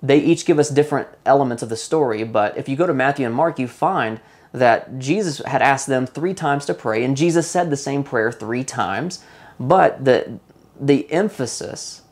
they 0.02 0.18
each 0.18 0.44
give 0.44 0.58
us 0.58 0.68
different 0.68 1.06
elements 1.24 1.62
of 1.62 1.68
the 1.68 1.76
story. 1.76 2.24
But 2.24 2.56
if 2.58 2.68
you 2.68 2.74
go 2.74 2.88
to 2.88 2.92
Matthew 2.92 3.24
and 3.24 3.34
Mark, 3.34 3.60
you 3.60 3.68
find 3.68 4.20
that 4.52 4.98
Jesus 4.98 5.38
had 5.46 5.62
asked 5.62 5.86
them 5.86 6.04
three 6.04 6.34
times 6.34 6.66
to 6.66 6.74
pray, 6.74 7.04
and 7.04 7.16
Jesus 7.16 7.48
said 7.48 7.70
the 7.70 7.76
same 7.76 8.02
prayer 8.02 8.32
three 8.32 8.64
times. 8.64 9.22
But 9.60 10.04
the, 10.04 10.38
the 10.80 11.10
emphasis 11.12 12.02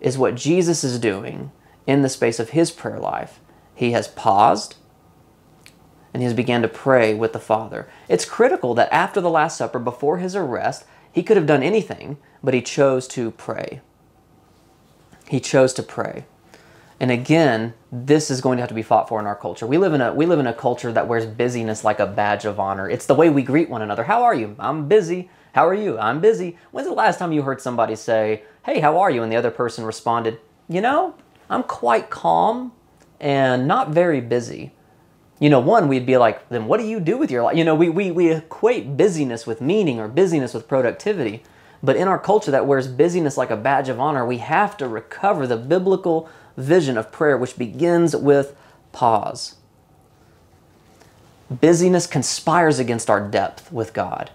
is 0.00 0.18
what 0.18 0.34
Jesus 0.34 0.84
is 0.84 0.98
doing 0.98 1.52
in 1.86 2.02
the 2.02 2.08
space 2.08 2.38
of 2.40 2.50
his 2.50 2.70
prayer 2.70 2.98
life. 2.98 3.40
He 3.74 3.92
has 3.92 4.08
paused, 4.08 4.76
and 6.12 6.22
he 6.22 6.24
has 6.24 6.34
began 6.34 6.62
to 6.62 6.68
pray 6.68 7.14
with 7.14 7.32
the 7.32 7.40
Father. 7.40 7.88
It's 8.08 8.24
critical 8.24 8.74
that 8.74 8.92
after 8.92 9.20
the 9.20 9.30
Last 9.30 9.58
Supper, 9.58 9.78
before 9.78 10.18
his 10.18 10.36
arrest, 10.36 10.84
He 11.14 11.22
could 11.22 11.36
have 11.36 11.46
done 11.46 11.62
anything, 11.62 12.18
but 12.42 12.54
he 12.54 12.60
chose 12.60 13.06
to 13.08 13.30
pray. 13.32 13.80
He 15.28 15.40
chose 15.40 15.72
to 15.74 15.82
pray. 15.82 16.24
And 17.00 17.10
again, 17.10 17.74
this 17.92 18.30
is 18.30 18.40
going 18.40 18.56
to 18.58 18.62
have 18.62 18.68
to 18.68 18.74
be 18.74 18.82
fought 18.82 19.08
for 19.08 19.20
in 19.20 19.26
our 19.26 19.36
culture. 19.36 19.66
We 19.66 19.78
live 19.78 19.94
in 19.94 20.00
a 20.00 20.12
we 20.12 20.26
live 20.26 20.40
in 20.40 20.46
a 20.48 20.54
culture 20.54 20.92
that 20.92 21.06
wears 21.08 21.26
busyness 21.26 21.84
like 21.84 22.00
a 22.00 22.06
badge 22.06 22.44
of 22.44 22.58
honor. 22.58 22.90
It's 22.90 23.06
the 23.06 23.14
way 23.14 23.30
we 23.30 23.42
greet 23.42 23.70
one 23.70 23.82
another. 23.82 24.04
How 24.04 24.24
are 24.24 24.34
you? 24.34 24.56
I'm 24.58 24.88
busy. 24.88 25.30
How 25.54 25.66
are 25.68 25.74
you? 25.74 25.98
I'm 25.98 26.20
busy. 26.20 26.58
When's 26.72 26.88
the 26.88 26.94
last 26.94 27.18
time 27.18 27.32
you 27.32 27.42
heard 27.42 27.60
somebody 27.60 27.94
say, 27.94 28.42
"Hey, 28.64 28.80
how 28.80 28.98
are 28.98 29.10
you?" 29.10 29.22
and 29.22 29.30
the 29.30 29.36
other 29.36 29.52
person 29.52 29.84
responded, 29.84 30.38
"You 30.68 30.80
know, 30.80 31.14
I'm 31.48 31.62
quite 31.62 32.10
calm 32.10 32.72
and 33.20 33.68
not 33.68 33.90
very 33.90 34.20
busy." 34.20 34.72
You 35.38 35.50
know, 35.50 35.60
one, 35.60 35.88
we'd 35.88 36.06
be 36.06 36.16
like, 36.16 36.48
then 36.48 36.66
what 36.66 36.80
do 36.80 36.86
you 36.86 37.00
do 37.00 37.18
with 37.18 37.30
your 37.30 37.42
life? 37.42 37.56
You 37.56 37.64
know, 37.64 37.74
we, 37.74 37.88
we, 37.88 38.10
we 38.10 38.30
equate 38.30 38.96
busyness 38.96 39.46
with 39.46 39.60
meaning 39.60 39.98
or 39.98 40.08
busyness 40.08 40.54
with 40.54 40.68
productivity. 40.68 41.42
But 41.82 41.96
in 41.96 42.08
our 42.08 42.18
culture 42.18 42.50
that 42.50 42.66
wears 42.66 42.86
busyness 42.86 43.36
like 43.36 43.50
a 43.50 43.56
badge 43.56 43.88
of 43.88 44.00
honor, 44.00 44.24
we 44.24 44.38
have 44.38 44.76
to 44.78 44.88
recover 44.88 45.46
the 45.46 45.56
biblical 45.56 46.28
vision 46.56 46.96
of 46.96 47.12
prayer, 47.12 47.36
which 47.36 47.58
begins 47.58 48.16
with 48.16 48.56
pause. 48.92 49.56
Busyness 51.50 52.06
conspires 52.06 52.78
against 52.78 53.10
our 53.10 53.20
depth 53.20 53.70
with 53.70 53.92
God. 53.92 54.30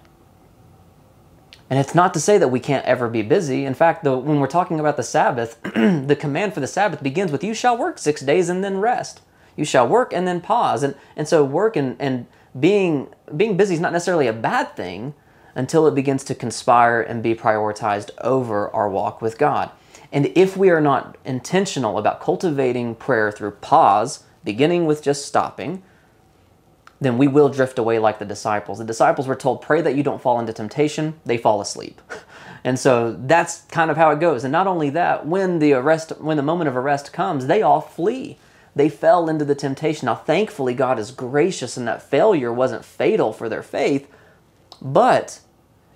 And 1.70 1.78
it's 1.78 1.94
not 1.94 2.14
to 2.16 2.20
say 2.20 2.38
that 2.40 2.48
we 2.48 2.60
can't 2.60 2.86
ever 2.86 3.08
be 3.08 3.22
busy. 3.22 3.66
In 3.66 3.76
fact, 3.76 4.04
the, 4.04 4.18
when 4.18 4.40
we're 4.40 4.48
talking 4.48 4.80
about 4.80 4.98
the 4.98 5.04
Sabbath, 5.04 5.62
the 5.64 6.18
command 6.20 6.54
for 6.54 6.62
the 6.62 6.68
Sabbath 6.68 7.04
begins 7.04 7.32
with, 7.32 7.44
You 7.44 7.54
shall 7.54 7.78
work 7.78 8.00
six 8.00 8.22
days 8.22 8.50
and 8.50 8.64
then 8.64 8.80
rest. 8.80 9.22
You 9.56 9.66
shall 9.66 9.88
work 9.88 10.12
and 10.12 10.28
then 10.28 10.42
pause. 10.42 10.82
And, 10.84 10.96
and 11.16 11.28
so, 11.28 11.44
work 11.44 11.76
and, 11.76 11.96
and 12.00 12.26
being, 12.60 13.10
being 13.36 13.56
busy 13.56 13.76
is 13.76 13.80
not 13.80 13.94
necessarily 13.94 14.26
a 14.26 14.34
bad 14.34 14.76
thing 14.76 15.14
until 15.54 15.86
it 15.86 15.94
begins 15.94 16.24
to 16.24 16.36
conspire 16.36 17.02
and 17.02 17.22
be 17.22 17.36
prioritized 17.36 18.12
over 18.22 18.70
our 18.72 18.90
walk 18.90 19.22
with 19.22 19.38
God. 19.38 19.70
And 20.12 20.32
if 20.36 20.58
we 20.58 20.70
are 20.70 20.82
not 20.82 21.18
intentional 21.24 21.98
about 21.98 22.22
cultivating 22.22 22.96
prayer 22.96 23.32
through 23.32 23.52
pause, 23.52 24.24
beginning 24.44 24.86
with 24.86 25.04
just 25.04 25.26
stopping, 25.26 25.84
then 27.02 27.18
we 27.18 27.28
will 27.28 27.50
drift 27.50 27.80
away 27.80 27.98
like 28.00 28.20
the 28.20 28.26
disciples. 28.26 28.78
The 28.78 28.86
disciples 28.86 29.28
were 29.28 29.36
told, 29.36 29.62
Pray 29.62 29.82
that 29.82 29.96
you 29.96 30.04
don't 30.04 30.22
fall 30.22 30.40
into 30.40 30.54
temptation. 30.54 31.20
They 31.26 31.38
fall 31.38 31.62
asleep. 31.62 32.02
And 32.64 32.78
so 32.78 33.14
that's 33.18 33.62
kind 33.72 33.90
of 33.90 33.98
how 33.98 34.12
it 34.12 34.20
goes. 34.20 34.44
And 34.44 34.52
not 34.52 34.68
only 34.68 34.90
that, 34.92 35.26
when 35.26 35.60
the 35.60 35.74
arrest 35.74 36.12
when 36.20 36.38
the 36.38 36.44
moment 36.44 36.68
of 36.68 36.76
arrest 36.76 37.14
comes, 37.14 37.48
they 37.48 37.62
all 37.62 37.82
flee. 37.82 38.38
They 38.76 38.90
fell 38.90 39.30
into 39.30 39.46
the 39.46 39.56
temptation. 39.56 40.08
Now 40.08 40.16
thankfully 40.16 40.74
God 40.74 41.00
is 41.00 41.12
gracious 41.12 41.78
and 41.78 41.88
that 41.88 42.02
failure 42.02 42.52
wasn't 42.54 42.86
fatal 42.86 43.34
for 43.34 43.50
their 43.50 43.64
faith, 43.64 44.10
but 44.82 45.40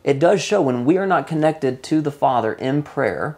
it 0.03 0.19
does 0.19 0.41
show 0.41 0.62
when 0.62 0.86
we 0.86 0.98
are 0.98 1.07
not 1.07 1.27
connected 1.27 1.83
to 1.83 2.01
the 2.01 2.12
Father 2.12 2.53
in 2.53 2.83
prayer, 2.83 3.38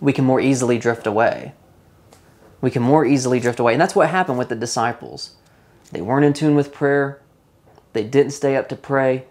we 0.00 0.12
can 0.12 0.24
more 0.24 0.40
easily 0.40 0.78
drift 0.78 1.06
away. 1.06 1.52
We 2.60 2.70
can 2.70 2.82
more 2.82 3.04
easily 3.04 3.40
drift 3.40 3.60
away. 3.60 3.72
And 3.72 3.80
that's 3.80 3.94
what 3.94 4.10
happened 4.10 4.38
with 4.38 4.48
the 4.48 4.54
disciples. 4.54 5.34
They 5.92 6.00
weren't 6.00 6.24
in 6.24 6.32
tune 6.32 6.54
with 6.54 6.72
prayer, 6.72 7.20
they 7.92 8.04
didn't 8.04 8.32
stay 8.32 8.56
up 8.56 8.68
to 8.70 8.76
pray, 8.76 9.26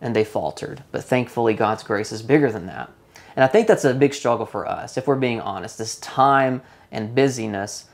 and 0.00 0.14
they 0.14 0.24
faltered. 0.24 0.82
But 0.90 1.04
thankfully, 1.04 1.54
God's 1.54 1.84
grace 1.84 2.12
is 2.12 2.22
bigger 2.22 2.50
than 2.50 2.66
that. 2.66 2.90
And 3.34 3.44
I 3.44 3.46
think 3.46 3.66
that's 3.66 3.84
a 3.84 3.94
big 3.94 4.12
struggle 4.12 4.44
for 4.44 4.68
us, 4.68 4.98
if 4.98 5.06
we're 5.06 5.16
being 5.16 5.40
honest, 5.40 5.78
this 5.78 5.96
time 5.96 6.60
and 6.90 7.14
busyness 7.14 7.86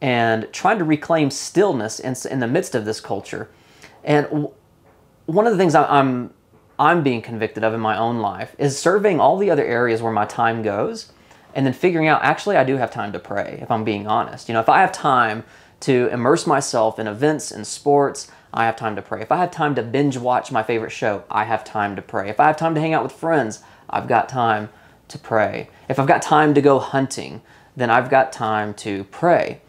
and 0.00 0.52
trying 0.52 0.78
to 0.78 0.84
reclaim 0.84 1.30
stillness 1.30 1.98
in, 1.98 2.14
in 2.30 2.40
the 2.40 2.46
midst 2.46 2.74
of 2.74 2.84
this 2.84 3.00
culture. 3.00 3.48
And 4.02 4.48
one 5.24 5.46
of 5.46 5.52
the 5.52 5.58
things 5.58 5.74
I'm, 5.74 6.34
I'm 6.78 7.02
being 7.02 7.22
convicted 7.22 7.64
of 7.64 7.72
in 7.72 7.80
my 7.80 7.96
own 7.96 8.18
life 8.18 8.54
is 8.58 8.78
surveying 8.78 9.20
all 9.20 9.38
the 9.38 9.50
other 9.50 9.64
areas 9.64 10.02
where 10.02 10.12
my 10.12 10.26
time 10.26 10.62
goes 10.62 11.12
and 11.54 11.64
then 11.64 11.72
figuring 11.72 12.08
out 12.08 12.22
actually 12.22 12.56
I 12.56 12.64
do 12.64 12.76
have 12.76 12.90
time 12.90 13.12
to 13.12 13.18
pray 13.18 13.58
if 13.62 13.70
I'm 13.70 13.84
being 13.84 14.06
honest. 14.06 14.48
You 14.48 14.52
know, 14.54 14.60
if 14.60 14.68
I 14.68 14.80
have 14.80 14.92
time 14.92 15.44
to 15.84 16.08
immerse 16.08 16.46
myself 16.46 16.98
in 16.98 17.06
events 17.06 17.50
and 17.50 17.66
sports, 17.66 18.30
I 18.54 18.64
have 18.64 18.74
time 18.74 18.96
to 18.96 19.02
pray. 19.02 19.20
If 19.20 19.30
I 19.30 19.36
have 19.36 19.50
time 19.50 19.74
to 19.74 19.82
binge 19.82 20.16
watch 20.16 20.50
my 20.50 20.62
favorite 20.62 20.92
show, 20.92 21.24
I 21.30 21.44
have 21.44 21.62
time 21.62 21.94
to 21.96 22.00
pray. 22.00 22.30
If 22.30 22.40
I 22.40 22.46
have 22.46 22.56
time 22.56 22.74
to 22.74 22.80
hang 22.80 22.94
out 22.94 23.02
with 23.02 23.12
friends, 23.12 23.62
I've 23.90 24.08
got 24.08 24.26
time 24.26 24.70
to 25.08 25.18
pray. 25.18 25.68
If 25.86 25.98
I've 25.98 26.06
got 26.06 26.22
time 26.22 26.54
to 26.54 26.62
go 26.62 26.78
hunting, 26.78 27.42
then 27.76 27.90
I've 27.90 28.08
got 28.08 28.32
time 28.32 28.72
to 28.74 29.04
pray. 29.04 29.60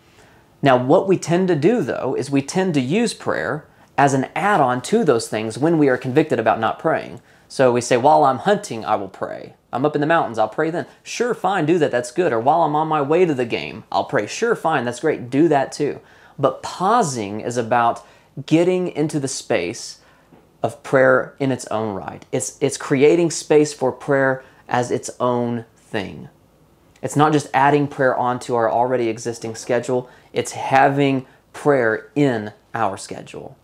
Now, 0.61 0.77
what 0.77 1.05
we 1.05 1.17
tend 1.17 1.49
to 1.49 1.55
do 1.55 1.81
though 1.81 2.15
is 2.15 2.31
we 2.31 2.41
tend 2.41 2.75
to 2.75 2.81
use 2.81 3.13
prayer 3.13 3.67
as 3.97 4.13
an 4.13 4.29
add 4.35 4.61
on 4.61 4.81
to 4.83 5.03
those 5.03 5.27
things 5.27 5.57
when 5.57 5.77
we 5.77 5.89
are 5.89 5.97
convicted 5.97 6.39
about 6.39 6.61
not 6.61 6.79
praying. 6.79 7.19
So 7.49 7.73
we 7.73 7.81
say, 7.81 7.97
while 7.97 8.23
I'm 8.23 8.39
hunting, 8.39 8.85
I 8.85 8.95
will 8.95 9.09
pray. 9.09 9.55
I'm 9.75 9.85
up 9.85 9.95
in 9.95 10.01
the 10.01 10.07
mountains, 10.07 10.39
I'll 10.39 10.47
pray 10.47 10.69
then. 10.69 10.87
Sure, 11.03 11.33
fine, 11.33 11.65
do 11.65 11.77
that, 11.79 11.91
that's 11.91 12.11
good. 12.11 12.31
Or 12.31 12.39
while 12.39 12.63
I'm 12.63 12.75
on 12.75 12.87
my 12.87 13.01
way 13.01 13.25
to 13.25 13.33
the 13.33 13.45
game, 13.45 13.83
I'll 13.91 14.05
pray. 14.05 14.25
Sure, 14.25 14.55
fine, 14.55 14.85
that's 14.85 15.01
great, 15.01 15.29
do 15.29 15.47
that 15.49 15.71
too. 15.71 15.99
But 16.39 16.63
pausing 16.63 17.41
is 17.41 17.57
about 17.57 18.05
getting 18.45 18.87
into 18.87 19.19
the 19.19 19.27
space 19.27 19.99
of 20.63 20.81
prayer 20.81 21.35
in 21.39 21.51
its 21.51 21.65
own 21.67 21.93
right. 21.93 22.25
It's, 22.31 22.57
it's 22.61 22.77
creating 22.77 23.31
space 23.31 23.73
for 23.73 23.91
prayer 23.91 24.43
as 24.67 24.91
its 24.91 25.11
own 25.19 25.65
thing. 25.75 26.29
It's 27.01 27.15
not 27.15 27.33
just 27.33 27.47
adding 27.53 27.87
prayer 27.87 28.15
onto 28.15 28.55
our 28.55 28.71
already 28.71 29.09
existing 29.09 29.55
schedule, 29.55 30.09
it's 30.33 30.53
having 30.53 31.27
prayer 31.53 32.11
in 32.15 32.51
our 32.73 32.97
schedule 32.97 33.57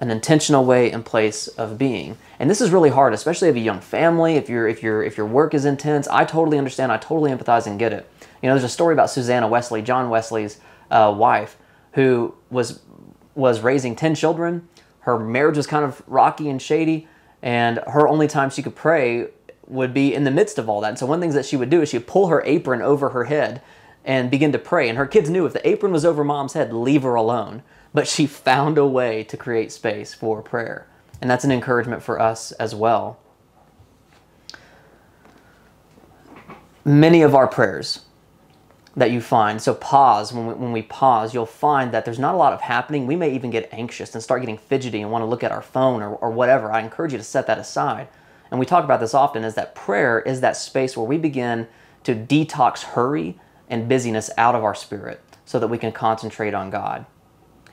an 0.00 0.10
intentional 0.10 0.64
way 0.64 0.90
and 0.90 1.04
place 1.04 1.46
of 1.46 1.76
being. 1.76 2.16
And 2.38 2.48
this 2.48 2.62
is 2.62 2.70
really 2.70 2.88
hard, 2.88 3.12
especially 3.12 3.50
if 3.50 3.54
a 3.54 3.60
young 3.60 3.80
family, 3.80 4.36
if 4.36 4.48
you 4.48 4.66
if 4.66 4.82
your 4.82 5.02
if 5.02 5.16
your 5.16 5.26
work 5.26 5.54
is 5.54 5.64
intense. 5.64 6.08
I 6.08 6.24
totally 6.24 6.58
understand. 6.58 6.90
I 6.90 6.96
totally 6.96 7.30
empathize 7.30 7.66
and 7.66 7.78
get 7.78 7.92
it. 7.92 8.10
You 8.42 8.48
know, 8.48 8.54
there's 8.54 8.64
a 8.64 8.68
story 8.68 8.94
about 8.94 9.10
Susanna 9.10 9.46
Wesley, 9.46 9.82
John 9.82 10.08
Wesley's 10.08 10.58
uh, 10.90 11.14
wife, 11.16 11.58
who 11.92 12.34
was 12.50 12.80
was 13.34 13.60
raising 13.60 13.94
ten 13.94 14.14
children. 14.14 14.66
Her 15.00 15.18
marriage 15.18 15.56
was 15.56 15.66
kind 15.66 15.84
of 15.84 16.02
rocky 16.06 16.48
and 16.48 16.60
shady, 16.60 17.06
and 17.42 17.78
her 17.86 18.08
only 18.08 18.26
time 18.26 18.50
she 18.50 18.62
could 18.62 18.74
pray 18.76 19.28
would 19.66 19.94
be 19.94 20.14
in 20.14 20.24
the 20.24 20.30
midst 20.30 20.58
of 20.58 20.68
all 20.68 20.80
that. 20.80 20.88
And 20.88 20.98
so 20.98 21.06
one 21.06 21.16
of 21.16 21.20
the 21.20 21.24
things 21.24 21.34
that 21.34 21.46
she 21.46 21.56
would 21.56 21.70
do 21.70 21.82
is 21.82 21.90
she'd 21.90 22.06
pull 22.06 22.26
her 22.26 22.42
apron 22.44 22.82
over 22.82 23.10
her 23.10 23.24
head 23.24 23.62
and 24.04 24.30
begin 24.30 24.50
to 24.52 24.58
pray. 24.58 24.88
And 24.88 24.98
her 24.98 25.06
kids 25.06 25.30
knew 25.30 25.46
if 25.46 25.52
the 25.52 25.66
apron 25.66 25.92
was 25.92 26.04
over 26.04 26.24
mom's 26.24 26.54
head, 26.54 26.72
leave 26.72 27.02
her 27.02 27.14
alone 27.14 27.62
but 27.92 28.06
she 28.06 28.26
found 28.26 28.78
a 28.78 28.86
way 28.86 29.24
to 29.24 29.36
create 29.36 29.72
space 29.72 30.14
for 30.14 30.42
prayer. 30.42 30.86
And 31.20 31.30
that's 31.30 31.44
an 31.44 31.52
encouragement 31.52 32.02
for 32.02 32.20
us 32.20 32.52
as 32.52 32.74
well. 32.74 33.18
Many 36.84 37.22
of 37.22 37.34
our 37.34 37.46
prayers 37.46 38.00
that 38.96 39.10
you 39.10 39.20
find, 39.20 39.60
so 39.60 39.74
pause, 39.74 40.32
when 40.32 40.46
we, 40.46 40.54
when 40.54 40.72
we 40.72 40.82
pause, 40.82 41.34
you'll 41.34 41.46
find 41.46 41.92
that 41.92 42.04
there's 42.04 42.18
not 42.18 42.34
a 42.34 42.38
lot 42.38 42.52
of 42.52 42.60
happening. 42.60 43.06
We 43.06 43.16
may 43.16 43.32
even 43.34 43.50
get 43.50 43.68
anxious 43.72 44.14
and 44.14 44.22
start 44.22 44.42
getting 44.42 44.58
fidgety 44.58 45.02
and 45.02 45.10
want 45.10 45.22
to 45.22 45.26
look 45.26 45.44
at 45.44 45.52
our 45.52 45.62
phone 45.62 46.02
or, 46.02 46.14
or 46.16 46.30
whatever. 46.30 46.72
I 46.72 46.80
encourage 46.80 47.12
you 47.12 47.18
to 47.18 47.24
set 47.24 47.46
that 47.46 47.58
aside. 47.58 48.08
And 48.50 48.58
we 48.58 48.66
talk 48.66 48.84
about 48.84 49.00
this 49.00 49.14
often 49.14 49.44
is 49.44 49.54
that 49.54 49.74
prayer 49.74 50.20
is 50.20 50.40
that 50.40 50.56
space 50.56 50.96
where 50.96 51.06
we 51.06 51.18
begin 51.18 51.68
to 52.04 52.14
detox 52.14 52.82
hurry 52.82 53.38
and 53.68 53.88
busyness 53.88 54.30
out 54.36 54.54
of 54.54 54.64
our 54.64 54.74
spirit 54.74 55.20
so 55.44 55.58
that 55.60 55.68
we 55.68 55.78
can 55.78 55.92
concentrate 55.92 56.54
on 56.54 56.70
God 56.70 57.06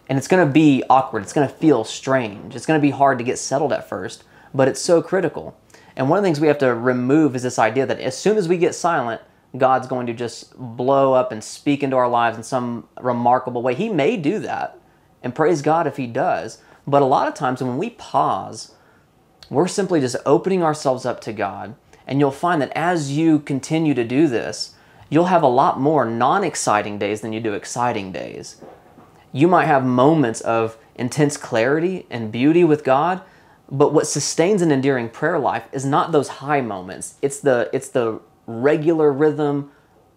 and 0.09 0.17
it's 0.17 0.27
going 0.27 0.45
to 0.45 0.51
be 0.51 0.83
awkward. 0.89 1.23
It's 1.23 1.33
going 1.33 1.47
to 1.47 1.53
feel 1.53 1.83
strange. 1.83 2.55
It's 2.55 2.65
going 2.65 2.79
to 2.79 2.85
be 2.85 2.91
hard 2.91 3.17
to 3.17 3.23
get 3.23 3.39
settled 3.39 3.73
at 3.73 3.87
first, 3.87 4.23
but 4.53 4.67
it's 4.67 4.81
so 4.81 5.01
critical. 5.01 5.57
And 5.95 6.09
one 6.09 6.17
of 6.17 6.23
the 6.23 6.27
things 6.27 6.39
we 6.39 6.47
have 6.47 6.59
to 6.59 6.73
remove 6.73 7.35
is 7.35 7.43
this 7.43 7.59
idea 7.59 7.85
that 7.85 7.99
as 7.99 8.17
soon 8.17 8.37
as 8.37 8.47
we 8.47 8.57
get 8.57 8.75
silent, 8.75 9.21
God's 9.57 9.87
going 9.87 10.07
to 10.07 10.13
just 10.13 10.55
blow 10.57 11.13
up 11.13 11.31
and 11.31 11.43
speak 11.43 11.83
into 11.83 11.95
our 11.95 12.07
lives 12.07 12.37
in 12.37 12.43
some 12.43 12.87
remarkable 13.01 13.61
way. 13.61 13.73
He 13.73 13.89
may 13.89 14.15
do 14.17 14.39
that, 14.39 14.79
and 15.23 15.35
praise 15.35 15.61
God 15.61 15.87
if 15.87 15.97
He 15.97 16.07
does. 16.07 16.59
But 16.85 17.01
a 17.01 17.05
lot 17.05 17.27
of 17.27 17.33
times 17.33 17.61
when 17.61 17.77
we 17.77 17.89
pause, 17.91 18.75
we're 19.49 19.67
simply 19.67 19.99
just 19.99 20.15
opening 20.25 20.63
ourselves 20.63 21.05
up 21.05 21.19
to 21.21 21.33
God. 21.33 21.75
And 22.05 22.19
you'll 22.19 22.31
find 22.31 22.61
that 22.61 22.71
as 22.75 23.17
you 23.17 23.39
continue 23.39 23.93
to 23.93 24.05
do 24.05 24.27
this, 24.27 24.75
you'll 25.09 25.25
have 25.25 25.43
a 25.43 25.47
lot 25.47 25.79
more 25.79 26.05
non 26.05 26.43
exciting 26.43 26.97
days 26.97 27.21
than 27.21 27.33
you 27.33 27.41
do 27.41 27.53
exciting 27.53 28.11
days 28.13 28.61
you 29.31 29.47
might 29.47 29.65
have 29.65 29.85
moments 29.85 30.41
of 30.41 30.77
intense 30.95 31.37
clarity 31.37 32.05
and 32.09 32.31
beauty 32.31 32.63
with 32.63 32.83
God, 32.83 33.21
but 33.69 33.93
what 33.93 34.07
sustains 34.07 34.61
an 34.61 34.71
enduring 34.71 35.09
prayer 35.09 35.37
life 35.37 35.67
is 35.71 35.85
not 35.85 36.11
those 36.11 36.27
high 36.27 36.61
moments. 36.61 37.15
It's 37.21 37.39
the 37.39 37.69
it's 37.73 37.89
the 37.89 38.21
regular 38.45 39.11
rhythm, 39.11 39.71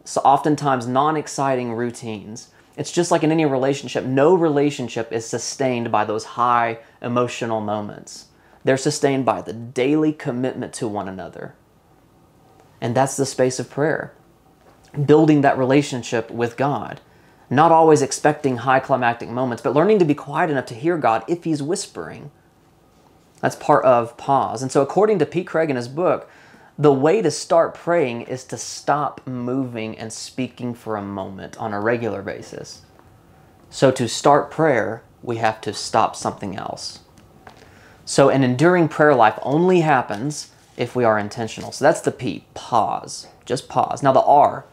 so 0.04 0.20
oftentimes 0.22 0.86
non-exciting 0.86 1.72
routines. 1.72 2.50
It's 2.76 2.92
just 2.92 3.10
like 3.10 3.24
in 3.24 3.32
any 3.32 3.44
relationship, 3.44 4.04
no 4.04 4.34
relationship 4.34 5.12
is 5.12 5.26
sustained 5.26 5.90
by 5.90 6.04
those 6.04 6.24
high 6.24 6.78
emotional 7.02 7.60
moments. 7.60 8.26
They're 8.64 8.76
sustained 8.76 9.24
by 9.24 9.42
the 9.42 9.52
daily 9.52 10.12
commitment 10.12 10.72
to 10.74 10.88
one 10.88 11.08
another. 11.08 11.54
And 12.80 12.94
that's 12.94 13.16
the 13.16 13.26
space 13.26 13.58
of 13.58 13.68
prayer. 13.68 14.14
Building 15.04 15.40
that 15.42 15.58
relationship 15.58 16.30
with 16.30 16.56
God 16.56 17.00
not 17.50 17.72
always 17.72 18.00
expecting 18.00 18.58
high 18.58 18.80
climactic 18.80 19.28
moments, 19.28 19.62
but 19.62 19.74
learning 19.74 19.98
to 19.98 20.04
be 20.04 20.14
quiet 20.14 20.50
enough 20.50 20.66
to 20.66 20.74
hear 20.74 20.96
God 20.96 21.24
if 21.26 21.42
He's 21.44 21.62
whispering. 21.62 22.30
That's 23.40 23.56
part 23.56 23.84
of 23.84 24.16
pause. 24.16 24.62
And 24.62 24.70
so, 24.70 24.82
according 24.82 25.18
to 25.18 25.26
Pete 25.26 25.46
Greig 25.46 25.70
in 25.70 25.76
his 25.76 25.88
book, 25.88 26.30
the 26.78 26.92
way 26.92 27.20
to 27.20 27.30
start 27.30 27.74
praying 27.74 28.22
is 28.22 28.44
to 28.44 28.56
stop 28.56 29.26
moving 29.26 29.98
and 29.98 30.12
speaking 30.12 30.74
for 30.74 30.96
a 30.96 31.02
moment 31.02 31.56
on 31.58 31.72
a 31.72 31.80
regular 31.80 32.22
basis. 32.22 32.82
So, 33.68 33.90
to 33.90 34.08
start 34.08 34.50
prayer, 34.50 35.02
we 35.22 35.36
have 35.36 35.60
to 35.62 35.72
stop 35.72 36.14
something 36.16 36.56
else. 36.56 37.00
So, 38.04 38.28
an 38.28 38.44
enduring 38.44 38.88
prayer 38.88 39.14
life 39.14 39.38
only 39.42 39.80
happens 39.80 40.52
if 40.76 40.94
we 40.94 41.04
are 41.04 41.18
intentional. 41.18 41.72
So, 41.72 41.84
that's 41.84 42.00
the 42.00 42.12
P, 42.12 42.44
pause. 42.54 43.26
Just 43.44 43.68
pause. 43.68 44.02
Now, 44.02 44.12
the 44.12 44.22
R, 44.22 44.66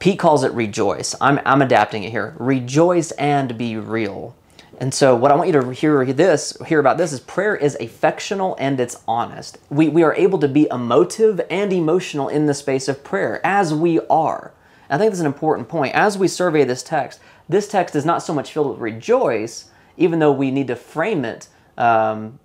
Pete 0.00 0.18
calls 0.18 0.42
it 0.42 0.52
rejoice. 0.52 1.14
I'm, 1.20 1.40
I'm 1.44 1.60
adapting 1.60 2.04
it 2.04 2.10
here. 2.10 2.34
Rejoice 2.38 3.12
and 3.12 3.56
be 3.56 3.76
real. 3.76 4.34
And 4.78 4.94
so, 4.94 5.14
what 5.14 5.30
I 5.30 5.34
want 5.36 5.48
you 5.48 5.60
to 5.60 5.70
hear 5.72 6.02
this, 6.06 6.56
hear 6.66 6.80
about 6.80 6.96
this, 6.96 7.12
is 7.12 7.20
prayer 7.20 7.54
is 7.54 7.76
affectional 7.78 8.56
and 8.58 8.80
it's 8.80 9.02
honest. 9.06 9.58
We, 9.68 9.90
we 9.90 10.02
are 10.02 10.14
able 10.14 10.38
to 10.38 10.48
be 10.48 10.66
emotive 10.70 11.38
and 11.50 11.70
emotional 11.70 12.30
in 12.30 12.46
the 12.46 12.54
space 12.54 12.88
of 12.88 13.04
prayer, 13.04 13.44
as 13.44 13.74
we 13.74 14.00
are. 14.08 14.54
I 14.88 14.96
think 14.96 15.10
that's 15.10 15.20
an 15.20 15.26
important 15.26 15.68
point. 15.68 15.94
As 15.94 16.16
we 16.16 16.28
survey 16.28 16.64
this 16.64 16.82
text, 16.82 17.20
this 17.46 17.68
text 17.68 17.94
is 17.94 18.06
not 18.06 18.22
so 18.22 18.32
much 18.32 18.52
filled 18.52 18.70
with 18.70 18.78
rejoice, 18.78 19.66
even 19.98 20.18
though 20.18 20.32
we 20.32 20.50
need 20.50 20.68
to 20.68 20.76
frame 20.76 21.26
it 21.26 21.48
um, 21.76 22.38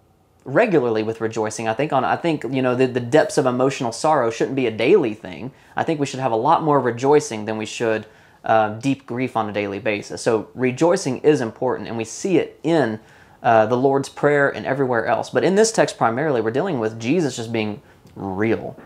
regularly 0.45 1.03
with 1.03 1.19
rejoicing. 1.19 1.67
I 1.67 1.73
think 1.73 1.91
on 1.91 2.05
I 2.05 2.15
think 2.15 2.43
you 2.43 2.61
know 2.61 2.75
the, 2.75 2.85
the 2.85 2.99
depths 2.99 3.37
of 3.37 3.45
emotional 3.45 3.91
sorrow 3.91 4.29
shouldn't 4.29 4.55
be 4.55 4.67
a 4.67 4.71
daily 4.71 5.13
thing. 5.13 5.51
I 5.75 5.83
think 5.83 5.99
we 5.99 6.05
should 6.05 6.19
have 6.19 6.31
a 6.31 6.37
lot 6.37 6.63
more 6.63 6.79
rejoicing 6.79 7.45
than 7.45 7.57
we 7.57 7.65
should 7.65 8.05
uh, 8.45 8.69
deep 8.75 9.05
grief 9.05 9.35
on 9.35 9.49
a 9.49 9.53
daily 9.53 9.79
basis. 9.79 10.21
So 10.21 10.49
rejoicing 10.53 11.17
is 11.19 11.41
important, 11.41 11.89
and 11.89 11.97
we 11.97 12.05
see 12.05 12.37
it 12.37 12.59
in 12.63 12.99
uh, 13.41 13.65
the 13.65 13.77
Lord's 13.77 14.07
Prayer 14.07 14.49
and 14.49 14.65
everywhere 14.65 15.07
else. 15.07 15.29
But 15.31 15.43
in 15.43 15.55
this 15.55 15.71
text, 15.71 15.97
primarily, 15.97 16.41
we're 16.41 16.51
dealing 16.51 16.79
with 16.79 16.99
Jesus 16.99 17.35
just 17.35 17.51
being 17.51 17.81
real. 18.15 18.77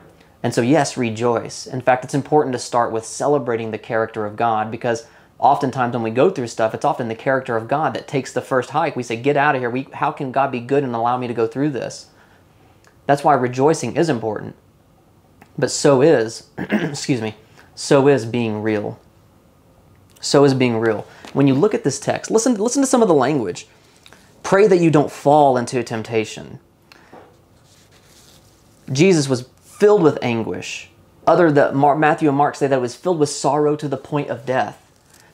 And 0.41 0.53
so, 0.53 0.61
yes, 0.61 0.95
rejoice. 0.95 1.67
In 1.67 1.81
fact, 1.81 2.05
it's 2.05 2.13
important 2.13 2.53
to 2.53 2.59
start 2.59 2.93
with 2.93 3.05
celebrating 3.05 3.71
the 3.71 3.77
character 3.77 4.25
of 4.25 4.37
God 4.37 4.71
because 4.71 5.05
oftentimes 5.39 5.93
when 5.93 6.03
we 6.03 6.11
go 6.11 6.29
through 6.29 6.47
stuff, 6.47 6.73
it's 6.73 6.85
often 6.85 7.07
the 7.07 7.15
character 7.15 7.55
of 7.55 7.67
God 7.67 7.93
that 7.93 8.07
takes 8.07 8.33
the 8.33 8.41
first 8.41 8.71
hike. 8.71 8.95
We 8.95 9.03
say, 9.03 9.15
Get 9.15 9.37
out 9.37 9.55
of 9.55 9.61
here. 9.61 9.69
We, 9.69 9.87
how 9.93 10.11
can 10.11 10.31
God 10.31 10.51
be 10.51 10.59
good 10.59 10.83
and 10.83 10.93
allow 10.93 11.17
me 11.17 11.27
to 11.27 11.33
go 11.33 11.47
through 11.47 11.69
this? 11.69 12.07
That's 13.07 13.23
why 13.23 13.33
rejoicing 13.33 13.95
is 13.95 14.09
important. 14.09 14.55
But 15.57 15.71
so 15.71 16.01
is, 16.01 16.47
excuse 16.57 17.21
me, 17.21 17.35
so 17.73 18.07
is 18.07 18.25
being 18.25 18.61
real. 18.61 18.99
So 20.21 20.43
is 20.43 20.53
being 20.53 20.77
real. 20.77 21.07
When 21.33 21.47
you 21.47 21.53
look 21.53 21.73
at 21.73 21.83
this 21.83 21.99
text, 21.99 22.29
listen, 22.29 22.55
listen 22.55 22.81
to 22.81 22.87
some 22.87 23.01
of 23.01 23.07
the 23.07 23.13
language. 23.13 23.67
Pray 24.43 24.67
that 24.67 24.79
you 24.79 24.89
don't 24.89 25.11
fall 25.11 25.57
into 25.57 25.81
temptation. 25.83 26.59
Jesus 28.91 29.29
was 29.29 29.47
filled 29.61 30.01
with 30.01 30.17
anguish. 30.21 30.89
Other 31.27 31.51
that 31.51 31.75
Matthew 31.75 32.29
and 32.29 32.37
Mark 32.37 32.55
say 32.55 32.67
that 32.67 32.77
it 32.77 32.81
was 32.81 32.95
filled 32.95 33.19
with 33.19 33.29
sorrow 33.29 33.75
to 33.75 33.87
the 33.87 33.97
point 33.97 34.29
of 34.29 34.45
death. 34.45 34.88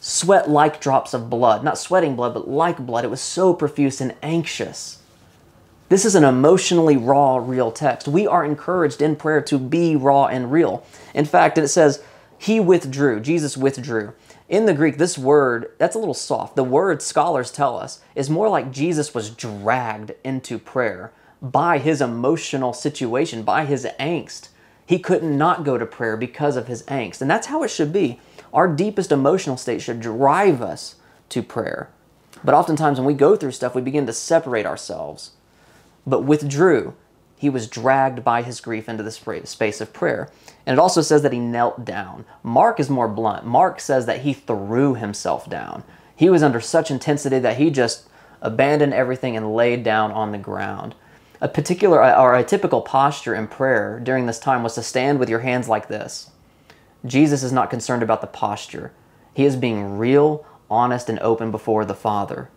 Sweat 0.07 0.47
like 0.47 0.79
drops 0.79 1.15
of 1.15 1.31
blood, 1.31 1.63
not 1.63 1.79
sweating 1.79 2.15
blood, 2.15 2.35
but 2.35 2.47
like 2.47 2.77
blood. 2.77 3.03
It 3.03 3.09
was 3.09 3.21
so 3.21 3.55
profuse 3.55 3.99
and 3.99 4.13
anxious. 4.21 4.99
This 5.89 6.05
is 6.05 6.13
an 6.13 6.23
emotionally 6.23 6.95
raw, 6.95 7.37
real 7.37 7.71
text. 7.71 8.07
We 8.07 8.27
are 8.27 8.45
encouraged 8.45 9.01
in 9.01 9.15
prayer 9.15 9.41
to 9.41 9.57
be 9.57 9.95
raw 9.95 10.27
and 10.27 10.51
real. 10.51 10.85
In 11.15 11.25
fact, 11.25 11.57
it 11.57 11.69
says, 11.69 12.03
He 12.37 12.59
withdrew, 12.59 13.19
Jesus 13.19 13.57
withdrew. 13.57 14.13
In 14.47 14.67
the 14.67 14.75
Greek, 14.75 14.99
this 14.99 15.17
word, 15.17 15.71
that's 15.79 15.95
a 15.95 15.99
little 15.99 16.13
soft. 16.13 16.55
The 16.55 16.63
word 16.63 17.01
scholars 17.01 17.49
tell 17.49 17.75
us 17.75 17.99
is 18.13 18.29
more 18.29 18.47
like 18.47 18.71
Jesus 18.71 19.15
was 19.15 19.31
dragged 19.31 20.11
into 20.23 20.59
prayer 20.59 21.13
by 21.41 21.79
his 21.79 21.99
emotional 21.99 22.73
situation, 22.73 23.41
by 23.41 23.65
his 23.65 23.87
angst. 23.99 24.49
He 24.85 24.99
could 24.99 25.23
not 25.23 25.55
not 25.55 25.65
go 25.65 25.79
to 25.79 25.85
prayer 25.87 26.15
because 26.15 26.57
of 26.57 26.67
his 26.67 26.83
angst. 26.83 27.21
And 27.21 27.29
that's 27.29 27.47
how 27.47 27.63
it 27.63 27.69
should 27.69 27.91
be. 27.91 28.19
Our 28.55 28.69
deepest 28.69 29.11
emotional 29.11 29.57
state 29.57 29.81
should 29.81 29.99
drive 29.99 30.61
us 30.61 30.95
to 31.29 31.43
prayer. 31.43 31.89
But 32.41 32.55
oftentimes 32.55 32.97
when 32.97 33.05
we 33.05 33.13
go 33.13 33.35
through 33.35 33.51
stuff, 33.51 33.75
we 33.75 33.81
begin 33.81 34.05
to 34.05 34.13
separate 34.13 34.65
ourselves. 34.65 35.31
But 36.07 36.23
withdrew, 36.23 36.93
he 37.35 37.49
was 37.49 37.67
dragged 37.67 38.23
by 38.23 38.43
his 38.43 38.61
grief 38.61 38.87
into 38.87 39.03
the 39.03 39.11
space 39.11 39.81
of 39.81 39.91
prayer. 39.93 40.29
And 40.65 40.73
it 40.73 40.79
also 40.79 41.01
says 41.01 41.21
that 41.23 41.33
he 41.33 41.39
knelt 41.39 41.83
down. 41.83 42.23
Mark 42.43 42.79
is 42.79 42.89
more 42.89 43.09
blunt. 43.09 43.45
Mark 43.45 43.81
says 43.81 44.05
that 44.05 44.21
he 44.21 44.31
threw 44.31 44.95
himself 44.95 45.49
down. 45.49 45.83
He 46.15 46.29
was 46.29 46.41
under 46.41 46.61
such 46.61 46.89
intensity 46.89 47.39
that 47.39 47.57
he 47.57 47.69
just 47.69 48.07
abandoned 48.41 48.93
everything 48.93 49.35
and 49.35 49.53
laid 49.53 49.83
down 49.83 50.13
on 50.13 50.31
the 50.31 50.37
ground. 50.37 50.95
A 51.41 51.49
particular 51.49 52.01
or 52.15 52.33
a 52.33 52.43
typical 52.43 52.81
posture 52.81 53.35
in 53.35 53.47
prayer 53.47 53.99
during 54.01 54.27
this 54.27 54.39
time 54.39 54.63
was 54.63 54.75
to 54.75 54.83
stand 54.83 55.19
with 55.19 55.29
your 55.29 55.39
hands 55.39 55.67
like 55.67 55.89
this. 55.89 56.31
Jesus 57.05 57.43
is 57.43 57.51
not 57.51 57.69
concerned 57.69 58.03
about 58.03 58.21
the 58.21 58.27
posture. 58.27 58.91
He 59.33 59.45
is 59.45 59.55
being 59.55 59.97
real, 59.97 60.45
honest, 60.69 61.09
and 61.09 61.19
open 61.19 61.51
before 61.51 61.85
the 61.85 61.93
Father. 61.93 62.49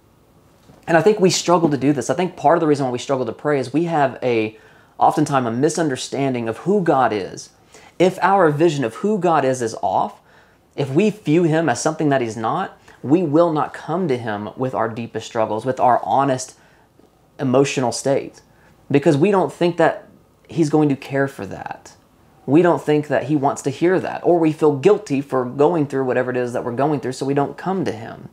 And 0.86 0.96
I 0.96 1.02
think 1.02 1.20
we 1.20 1.30
struggle 1.30 1.68
to 1.68 1.76
do 1.76 1.92
this. 1.92 2.08
I 2.08 2.14
think 2.14 2.36
part 2.36 2.56
of 2.56 2.60
the 2.60 2.66
reason 2.66 2.86
why 2.86 2.92
we 2.92 2.98
struggle 2.98 3.26
to 3.26 3.32
pray 3.32 3.58
is 3.58 3.72
we 3.72 3.84
have 3.84 4.18
a 4.22 4.58
oftentimes 4.98 5.46
a 5.46 5.50
misunderstanding 5.50 6.48
of 6.48 6.58
who 6.58 6.82
God 6.82 7.12
is. 7.12 7.50
If 7.98 8.18
our 8.22 8.50
vision 8.50 8.84
of 8.84 8.96
who 8.96 9.18
God 9.18 9.44
is 9.44 9.60
is 9.60 9.76
off, 9.82 10.20
if 10.76 10.90
we 10.90 11.10
view 11.10 11.42
him 11.42 11.68
as 11.68 11.82
something 11.82 12.08
that 12.08 12.20
he's 12.20 12.36
not, 12.36 12.80
we 13.02 13.22
will 13.22 13.52
not 13.52 13.74
come 13.74 14.08
to 14.08 14.16
him 14.16 14.50
with 14.56 14.74
our 14.74 14.88
deepest 14.88 15.26
struggles, 15.26 15.66
with 15.66 15.78
our 15.78 16.00
honest 16.04 16.56
emotional 17.38 17.92
state 17.92 18.42
because 18.90 19.16
we 19.16 19.30
don't 19.30 19.52
think 19.52 19.76
that 19.76 20.08
he's 20.48 20.70
going 20.70 20.88
to 20.88 20.96
care 20.96 21.28
for 21.28 21.46
that. 21.46 21.94
We 22.48 22.62
don't 22.62 22.80
think 22.80 23.08
that 23.08 23.24
he 23.24 23.36
wants 23.36 23.60
to 23.60 23.70
hear 23.70 24.00
that, 24.00 24.22
or 24.24 24.38
we 24.38 24.52
feel 24.52 24.74
guilty 24.74 25.20
for 25.20 25.44
going 25.44 25.86
through 25.86 26.06
whatever 26.06 26.30
it 26.30 26.36
is 26.38 26.54
that 26.54 26.64
we're 26.64 26.72
going 26.72 27.00
through, 27.00 27.12
so 27.12 27.26
we 27.26 27.34
don't 27.34 27.58
come 27.58 27.84
to 27.84 27.92
him. 27.92 28.30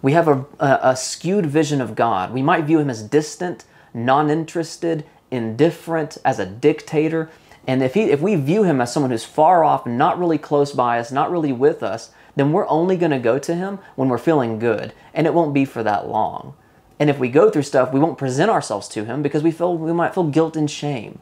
We 0.00 0.12
have 0.12 0.28
a, 0.28 0.46
a, 0.60 0.78
a 0.90 0.96
skewed 0.96 1.46
vision 1.46 1.80
of 1.80 1.96
God. 1.96 2.32
We 2.32 2.40
might 2.40 2.66
view 2.66 2.78
him 2.78 2.88
as 2.88 3.02
distant, 3.02 3.64
non 3.92 4.30
interested, 4.30 5.04
indifferent, 5.28 6.18
as 6.24 6.38
a 6.38 6.46
dictator. 6.46 7.28
And 7.66 7.82
if, 7.82 7.94
he, 7.94 8.02
if 8.12 8.20
we 8.20 8.36
view 8.36 8.62
him 8.62 8.80
as 8.80 8.92
someone 8.92 9.10
who's 9.10 9.24
far 9.24 9.64
off, 9.64 9.86
not 9.86 10.16
really 10.16 10.38
close 10.38 10.70
by 10.70 11.00
us, 11.00 11.10
not 11.10 11.32
really 11.32 11.52
with 11.52 11.82
us, 11.82 12.12
then 12.36 12.52
we're 12.52 12.68
only 12.68 12.96
going 12.96 13.10
to 13.10 13.18
go 13.18 13.40
to 13.40 13.56
him 13.56 13.80
when 13.96 14.08
we're 14.08 14.18
feeling 14.18 14.60
good. 14.60 14.92
And 15.12 15.26
it 15.26 15.34
won't 15.34 15.52
be 15.52 15.64
for 15.64 15.82
that 15.82 16.08
long. 16.08 16.54
And 17.00 17.10
if 17.10 17.18
we 17.18 17.28
go 17.28 17.50
through 17.50 17.62
stuff, 17.62 17.92
we 17.92 17.98
won't 17.98 18.18
present 18.18 18.52
ourselves 18.52 18.86
to 18.88 19.06
Him 19.06 19.22
because 19.22 19.42
we 19.42 19.50
feel 19.50 19.76
we 19.76 19.92
might 19.92 20.12
feel 20.12 20.28
guilt 20.28 20.54
and 20.54 20.70
shame. 20.70 21.18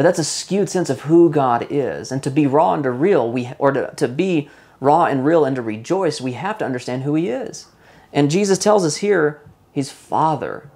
But 0.00 0.04
that's 0.04 0.18
a 0.18 0.24
skewed 0.24 0.70
sense 0.70 0.88
of 0.88 1.02
who 1.02 1.28
God 1.28 1.66
is. 1.68 2.10
And 2.10 2.22
to 2.22 2.30
be 2.30 2.46
raw 2.46 2.72
and 2.72 2.84
to 2.84 2.90
real, 2.90 3.30
we 3.30 3.52
or 3.58 3.70
to, 3.70 3.92
to 3.96 4.08
be 4.08 4.48
raw 4.80 5.04
and 5.04 5.26
real 5.26 5.44
and 5.44 5.54
to 5.56 5.60
rejoice, 5.60 6.22
we 6.22 6.32
have 6.32 6.56
to 6.56 6.64
understand 6.64 7.02
who 7.02 7.14
He 7.14 7.28
is. 7.28 7.66
And 8.10 8.30
Jesus 8.30 8.56
tells 8.56 8.82
us 8.86 8.96
here, 8.96 9.42
He's 9.72 9.92
Father. 9.92 10.70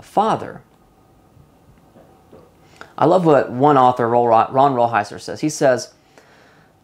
Father. 0.00 0.62
I 2.96 3.04
love 3.04 3.26
what 3.26 3.52
one 3.52 3.76
author, 3.76 4.08
Ron 4.08 4.72
Rolheiser, 4.72 5.20
says. 5.20 5.42
He 5.42 5.50
says, 5.50 5.92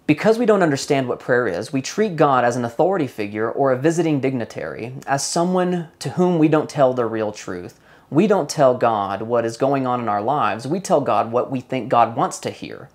because 0.07 0.39
we 0.39 0.45
don't 0.45 0.63
understand 0.63 1.09
what 1.09 1.19
prayer 1.19 1.49
is, 1.49 1.73
we 1.73 1.81
treat 1.81 2.17
God 2.17 2.45
as 2.45 2.57
an 2.57 2.67
authority 2.67 3.07
figure 3.07 3.51
or 3.51 3.73
a 3.73 3.79
visiting 3.79 4.21
dignitary, 4.21 4.93
as 5.07 5.27
someone 5.27 5.89
to 6.01 6.11
whom 6.11 6.39
we 6.39 6.49
don't 6.49 6.69
tell 6.69 6.93
the 6.93 7.07
real 7.07 7.33
truth. 7.33 7.81
We 8.11 8.27
don't 8.27 8.51
tell 8.51 8.77
God 8.77 9.23
what 9.23 9.45
is 9.45 9.57
going 9.57 9.87
on 9.87 10.01
in 10.01 10.09
our 10.09 10.21
lives. 10.21 10.67
We 10.67 10.81
tell 10.81 11.01
God 11.01 11.31
what 11.31 11.51
we 11.51 11.61
think 11.61 11.89
God 11.89 12.17
wants 12.17 12.41
to 12.41 12.51
hear. 12.51 12.89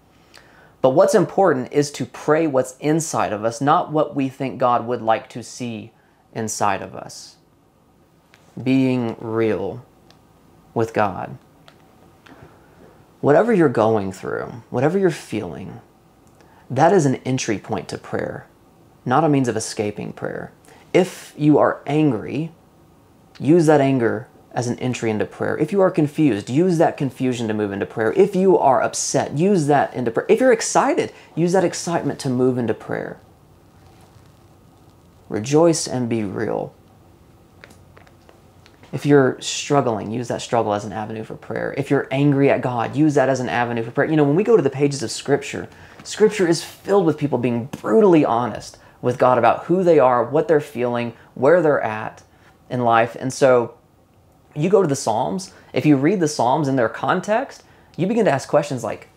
But 0.82 0.90
what's 0.90 1.16
important 1.16 1.72
is 1.72 1.90
to 1.94 2.06
pray 2.06 2.46
what's 2.46 2.76
inside 2.78 3.32
of 3.34 3.46
us, 3.46 3.62
not 3.62 3.92
what 3.92 4.16
we 4.16 4.28
think 4.28 4.60
God 4.60 4.86
would 4.86 5.02
like 5.02 5.30
to 5.30 5.42
see 5.42 5.92
inside 6.34 6.82
of 6.82 6.94
us. 6.94 7.38
Being 8.62 9.16
real 9.20 9.86
with 10.74 10.94
God. 10.94 11.38
Whatever 13.22 13.54
you're 13.54 13.70
going 13.70 14.12
through, 14.12 14.62
whatever 14.70 15.00
you're 15.00 15.10
feeling, 15.10 15.80
that 16.70 16.94
is 16.94 17.06
an 17.06 17.16
entry 17.18 17.58
point 17.58 17.88
to 17.88 17.98
prayer, 17.98 18.48
not 19.06 19.24
a 19.24 19.30
means 19.30 19.48
of 19.48 19.58
escaping 19.58 20.14
prayer. 20.14 20.52
If 20.94 21.34
you 21.38 21.58
are 21.58 21.82
angry, 21.88 22.52
use 23.40 23.66
that 23.66 23.82
anger 23.82 24.28
as 24.56 24.68
an 24.68 24.80
entry 24.80 25.12
into 25.12 25.26
prayer. 25.26 25.58
If 25.58 25.72
you 25.72 25.82
are 25.82 25.92
confused, 25.92 26.50
use 26.50 26.80
that 26.80 26.98
confusion 26.98 27.48
to 27.50 27.54
move 27.54 27.74
into 27.74 27.86
prayer. 27.86 28.14
If 28.14 28.36
you 28.36 28.58
are 28.58 28.82
upset, 28.82 29.38
use 29.38 29.68
that 29.68 29.94
into 29.94 30.12
prayer. 30.12 30.26
If 30.30 30.40
you're 30.40 30.54
excited, 30.54 31.14
use 31.36 31.52
that 31.52 31.66
excitement 31.66 32.20
to 32.22 32.30
move 32.30 32.58
into 32.58 32.74
prayer. 32.74 33.20
Rejoice 35.30 35.88
and 35.88 36.10
be 36.10 36.24
real. 36.24 36.74
If 38.94 39.06
you're 39.06 39.40
struggling, 39.42 40.12
use 40.12 40.30
that 40.30 40.42
struggle 40.42 40.74
as 40.74 40.86
an 40.86 40.94
avenue 40.94 41.26
for 41.26 41.36
prayer. 41.36 41.74
If 41.78 41.92
you're 41.92 42.08
angry 42.10 42.50
at 42.50 42.62
God, 42.62 42.96
use 42.96 43.16
that 43.16 43.28
as 43.28 43.42
an 43.42 43.50
avenue 43.50 43.84
for 43.84 43.92
prayer. 43.92 44.10
You 44.10 44.16
know, 44.16 44.24
when 44.24 44.38
we 44.38 44.44
go 44.44 44.56
to 44.56 44.64
the 44.64 44.70
pages 44.70 45.04
of 45.04 45.12
Scripture, 45.12 45.68
Scripture 46.04 46.48
is 46.48 46.64
filled 46.64 47.06
with 47.06 47.18
people 47.18 47.38
being 47.38 47.66
brutally 47.66 48.24
honest 48.24 48.78
with 49.02 49.18
God 49.18 49.38
about 49.38 49.66
who 49.66 49.84
they 49.84 50.00
are, 50.00 50.24
what 50.24 50.48
they're 50.48 50.62
feeling, 50.62 51.14
where 51.34 51.62
they're 51.62 51.82
at. 51.82 52.24
in 52.70 52.82
life. 52.82 53.16
And 53.20 53.32
so 53.32 53.76
you 54.56 54.70
go 54.70 54.82
to 54.82 54.88
the 54.88 54.96
Psalms, 54.96 55.54
if 55.74 55.86
you 55.86 55.98
read 55.98 56.20
the 56.20 56.28
Psalms 56.28 56.68
in 56.68 56.76
their 56.76 56.90
context, 56.90 57.64
you 57.98 58.08
begin 58.08 58.26
to 58.26 58.32
ask 58.32 58.48
questions 58.48 58.84
like, 58.84 59.10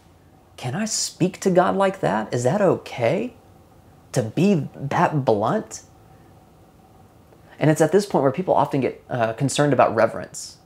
can 0.57 0.75
I 0.75 0.85
speak 0.85 1.41
to 1.41 1.51
God 1.51 1.77
like 1.77 2.01
that? 2.01 2.33
Is 2.35 2.45
that 2.45 2.61
okay? 2.61 3.35
To 4.13 4.23
be 4.23 4.69
that 4.75 5.25
blunt? 5.25 5.83
And 7.59 7.71
it's 7.71 7.81
at 7.81 7.93
this 7.93 8.07
point 8.07 8.23
where 8.23 8.33
people 8.33 8.55
often 8.55 8.81
get 8.81 9.05
uh, 9.09 9.33
concerned 9.35 9.73
about 9.73 9.95
reverence. 9.95 10.59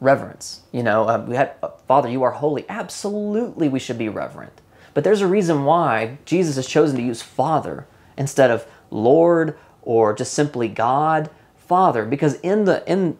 Reverence. 0.00 0.62
You 0.72 0.82
know, 0.82 1.08
uh, 1.08 1.24
we 1.26 1.36
had, 1.36 1.54
uh, 1.62 1.70
Father, 1.86 2.08
you 2.08 2.22
are 2.22 2.32
holy. 2.32 2.64
Absolutely, 2.68 3.68
we 3.68 3.78
should 3.78 3.98
be 3.98 4.08
reverent. 4.08 4.60
But 4.94 5.04
there's 5.04 5.20
a 5.20 5.26
reason 5.26 5.64
why 5.64 6.18
Jesus 6.24 6.56
has 6.56 6.66
chosen 6.66 6.96
to 6.96 7.02
use 7.02 7.22
Father 7.22 7.86
instead 8.16 8.50
of 8.50 8.66
Lord 8.90 9.56
or 9.82 10.12
just 10.14 10.34
simply 10.34 10.68
God, 10.68 11.30
Father, 11.56 12.04
because 12.04 12.34
in 12.40 12.64
the 12.64 12.84
in 12.90 13.16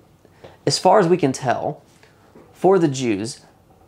as 0.70 0.78
far 0.78 1.00
as 1.00 1.08
we 1.08 1.16
can 1.16 1.32
tell, 1.32 1.82
for 2.52 2.78
the 2.78 2.86
Jews, 2.86 3.40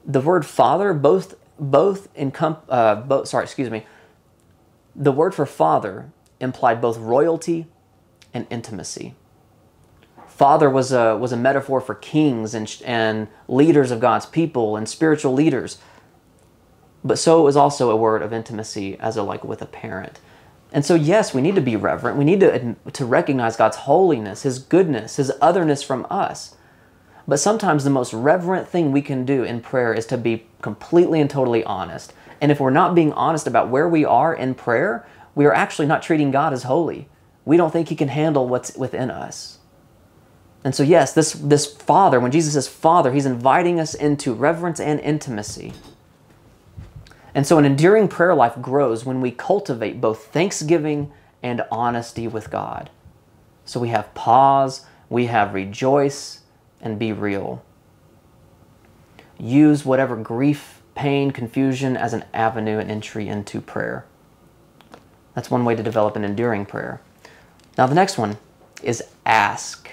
the 0.05 0.21
word 0.21 0.45
Father 0.45 0.93
both 0.93 1.37
both 1.57 2.13
encom- 2.15 2.59
uh, 2.69 2.97
both 2.97 3.29
sorry, 3.29 3.45
excuse 3.45 3.71
me, 3.71 3.87
the 4.97 5.13
word 5.13 5.33
for 5.33 5.47
Father 5.47 6.11
implied 6.41 6.81
both 6.81 6.99
royalty 6.99 7.69
and 8.35 8.49
intimacy. 8.51 9.15
Father 10.27 10.69
was 10.69 10.91
a 10.91 11.17
was 11.17 11.31
a 11.31 11.37
metaphor 11.37 11.81
for 11.81 11.95
kings 11.95 12.53
and 12.53 12.83
and 12.85 13.29
leaders 13.47 13.93
of 13.93 14.01
God's 14.01 14.27
people 14.27 14.77
and 14.77 14.89
spiritual 14.89 15.33
leaders. 15.33 15.79
But 17.05 17.17
so 17.17 17.39
it 17.39 17.45
was 17.45 17.57
also 17.57 17.91
a 17.91 17.97
word 17.97 18.23
of 18.23 18.33
intimacy 18.33 18.99
as 18.99 19.17
a 19.17 19.23
like 19.23 19.45
with 19.45 19.63
a 19.63 19.67
parent. 19.67 20.19
And 20.73 20.85
so, 20.85 20.97
yes, 20.97 21.33
we 21.33 21.43
need 21.43 21.55
to 21.55 21.61
be 21.61 21.77
reverent. 21.77 22.17
We 22.17 22.25
need 22.25 22.41
to, 22.41 22.75
to 22.93 23.05
recognize 23.05 23.57
God's 23.57 23.77
holiness, 23.77 24.43
His 24.43 24.59
goodness, 24.59 25.17
His 25.17 25.31
otherness 25.41 25.83
from 25.83 26.07
us. 26.11 26.57
But 27.27 27.39
sometimes 27.39 27.85
the 27.85 27.91
most 27.91 28.13
reverent 28.13 28.69
thing 28.69 28.91
we 28.91 29.03
can 29.03 29.25
do 29.25 29.45
in 29.45 29.61
prayer 29.61 29.95
is 29.95 30.07
to 30.07 30.19
be 30.19 30.47
completely 30.61 31.21
and 31.21 31.31
totally 31.31 31.63
honest. 31.65 32.13
And 32.41 32.51
if 32.51 32.59
we're 32.59 32.71
not 32.71 32.95
being 32.95 33.13
honest 33.13 33.47
about 33.47 33.69
where 33.69 33.89
we 33.89 34.05
are 34.05 34.35
in 34.35 34.55
prayer, 34.55 35.07
we 35.35 35.47
are 35.47 35.55
actually 35.55 35.87
not 35.87 36.03
treating 36.03 36.31
God 36.31 36.53
as 36.53 36.65
holy. 36.65 37.09
We 37.45 37.57
don't 37.57 37.73
think 37.73 37.89
He 37.89 37.97
can 37.97 38.09
handle 38.09 38.49
what's 38.49 38.77
within 38.77 39.11
us. 39.11 39.59
And 40.65 40.75
so, 40.75 40.83
yes, 40.83 41.13
this, 41.13 41.33
this 41.33 41.67
Father, 41.67 42.21
when 42.21 42.31
Jesus 42.31 42.55
says 42.55 42.69
Father, 42.69 43.13
He's 43.13 43.27
inviting 43.27 43.81
us 43.81 43.95
into 43.95 44.33
reverence 44.33 44.81
and 44.81 45.01
intimacy. 45.01 45.73
And 47.35 47.47
so 47.47 47.59
an 47.59 47.65
enduring 47.65 48.09
prayer 48.09 48.35
life 48.35 48.61
grows 48.61 49.05
when 49.05 49.21
we 49.21 49.31
cultivate 49.31 50.01
both 50.01 50.27
thanksgiving 50.27 51.11
and 51.43 51.65
honesty 51.71 52.29
with 52.29 52.51
God. 52.51 52.91
So 53.65 53.81
we 53.81 53.89
have 53.89 54.13
pause, 54.15 54.85
we 55.09 55.27
have 55.27 55.55
rejoice, 55.55 56.42
and 56.83 56.99
be 56.99 57.13
real. 57.13 57.65
Use 59.39 59.85
whatever 59.85 60.17
grief, 60.17 60.83
pain, 60.95 61.31
confusion 61.31 61.97
as 61.97 62.13
an 62.13 62.25
avenue 62.35 62.79
and 62.79 62.91
entry 62.91 63.29
into 63.29 63.61
prayer. 63.61 64.05
That's 65.35 65.51
one 65.51 65.65
way 65.65 65.75
to 65.75 65.83
develop 65.83 66.17
an 66.17 66.25
enduring 66.25 66.67
prayer. 66.67 67.01
Now, 67.79 67.87
the 67.87 67.95
next 67.95 68.19
one 68.19 68.37
is 68.83 69.03
ask. 69.25 69.89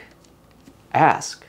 Ask. 0.93 1.45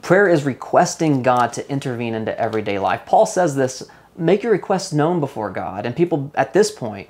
Prayer 0.00 0.28
is 0.28 0.44
requesting 0.44 1.22
God 1.22 1.52
to 1.52 1.70
intervene 1.70 2.14
into 2.14 2.38
everyday 2.38 2.78
life. 2.78 3.02
Paul 3.06 3.26
says 3.26 3.54
this 3.54 3.84
make 4.16 4.42
your 4.42 4.52
requests 4.52 4.92
known 4.92 5.20
before 5.20 5.50
God. 5.50 5.86
And 5.86 5.96
people 5.96 6.30
at 6.34 6.52
this 6.52 6.70
point 6.70 7.08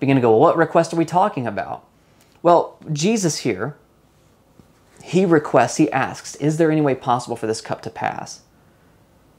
begin 0.00 0.16
to 0.16 0.22
go, 0.22 0.30
well, 0.30 0.40
what 0.40 0.56
request 0.56 0.92
are 0.92 0.96
we 0.96 1.04
talking 1.04 1.46
about? 1.46 1.84
Well, 2.42 2.78
Jesus 2.92 3.38
here, 3.38 3.76
he 5.08 5.24
requests, 5.24 5.78
he 5.78 5.90
asks, 5.90 6.34
is 6.34 6.58
there 6.58 6.70
any 6.70 6.82
way 6.82 6.94
possible 6.94 7.34
for 7.34 7.46
this 7.46 7.62
cup 7.62 7.80
to 7.80 7.90
pass? 7.90 8.42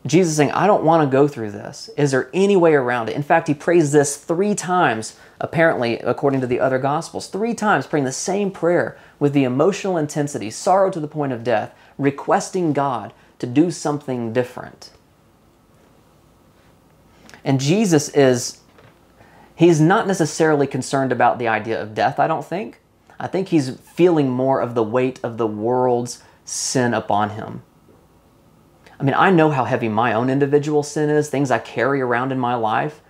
Jesus 0.04 0.36
saying, 0.36 0.52
I 0.52 0.66
don't 0.66 0.84
want 0.84 1.08
to 1.08 1.12
go 1.12 1.28
through 1.28 1.52
this. 1.52 1.92
Is 1.96 2.10
there 2.10 2.30
any 2.34 2.56
way 2.56 2.74
around 2.74 3.10
it? 3.10 3.16
In 3.16 3.22
fact, 3.22 3.48
he 3.48 3.54
prays 3.54 3.92
this 3.92 4.18
three 4.18 4.56
times, 4.56 5.16
apparently, 5.40 6.00
according 6.00 6.42
to 6.42 6.48
the 6.48 6.60
other 6.60 6.80
Gospels, 6.80 7.28
three 7.28 7.54
times 7.54 7.86
praying 7.86 8.06
the 8.06 8.12
same 8.12 8.50
prayer 8.50 8.98
with 9.20 9.34
the 9.34 9.44
emotional 9.44 9.96
intensity, 9.96 10.50
sorrow 10.50 10.90
to 10.90 11.00
the 11.00 11.08
point 11.08 11.34
of 11.34 11.44
death, 11.44 11.76
requesting 12.00 12.74
God 12.74 13.14
to 13.38 13.46
do 13.46 13.70
something 13.70 14.34
different. 14.34 14.90
And 17.44 17.60
Jesus 17.60 18.10
is, 18.10 18.62
he's 19.56 19.80
not 19.80 20.08
necessarily 20.08 20.66
concerned 20.66 21.12
about 21.12 21.38
the 21.38 21.48
idea 21.48 21.80
of 21.80 21.94
death, 21.94 22.20
I 22.20 22.26
don't 22.26 22.46
think. 22.46 22.82
I 23.20 23.28
think 23.28 23.50
he's 23.50 23.78
feeling 23.80 24.30
more 24.30 24.62
of 24.62 24.76
the 24.76 24.84
weight 24.84 25.20
of 25.24 25.38
the 25.38 25.48
world's 25.48 26.24
sin 26.46 26.94
upon 26.94 27.32
him. 27.32 27.64
I 29.00 29.04
mean, 29.04 29.16
I 29.16 29.30
know 29.32 29.52
how 29.52 29.66
heavy 29.66 29.90
my 29.90 30.14
own 30.14 30.30
individual 30.30 30.84
sin 30.84 31.10
is, 31.10 31.30
things 31.30 31.52
I 31.52 31.60
carry 31.60 32.02
around 32.02 32.32
in 32.32 32.40
my 32.40 32.56
life 32.56 33.02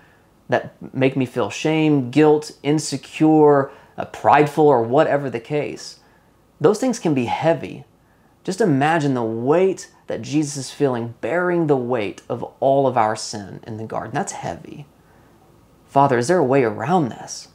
that 0.47 0.75
make 0.93 1.15
me 1.15 1.25
feel 1.25 1.49
shame, 1.49 2.11
guilt, 2.11 2.51
insecure, 2.63 3.71
uh, 3.97 4.05
prideful, 4.05 4.67
or 4.67 4.81
whatever 4.81 5.29
the 5.29 5.39
case. 5.39 5.99
Those 6.59 6.79
things 6.79 6.99
can 6.99 7.13
be 7.13 7.25
heavy. 7.25 7.85
Just 8.43 8.61
imagine 8.61 9.13
the 9.13 9.23
weight 9.23 9.91
that 10.07 10.21
Jesus 10.21 10.57
is 10.57 10.71
feeling, 10.71 11.13
bearing 11.21 11.67
the 11.67 11.77
weight 11.77 12.21
of 12.27 12.43
all 12.59 12.87
of 12.87 12.97
our 12.97 13.15
sin 13.15 13.59
in 13.65 13.77
the 13.77 13.83
garden. 13.83 14.13
That's 14.13 14.31
heavy. 14.31 14.87
Father, 15.85 16.17
is 16.17 16.27
there 16.27 16.39
a 16.39 16.43
way 16.43 16.63
around 16.63 17.09
this? 17.09 17.48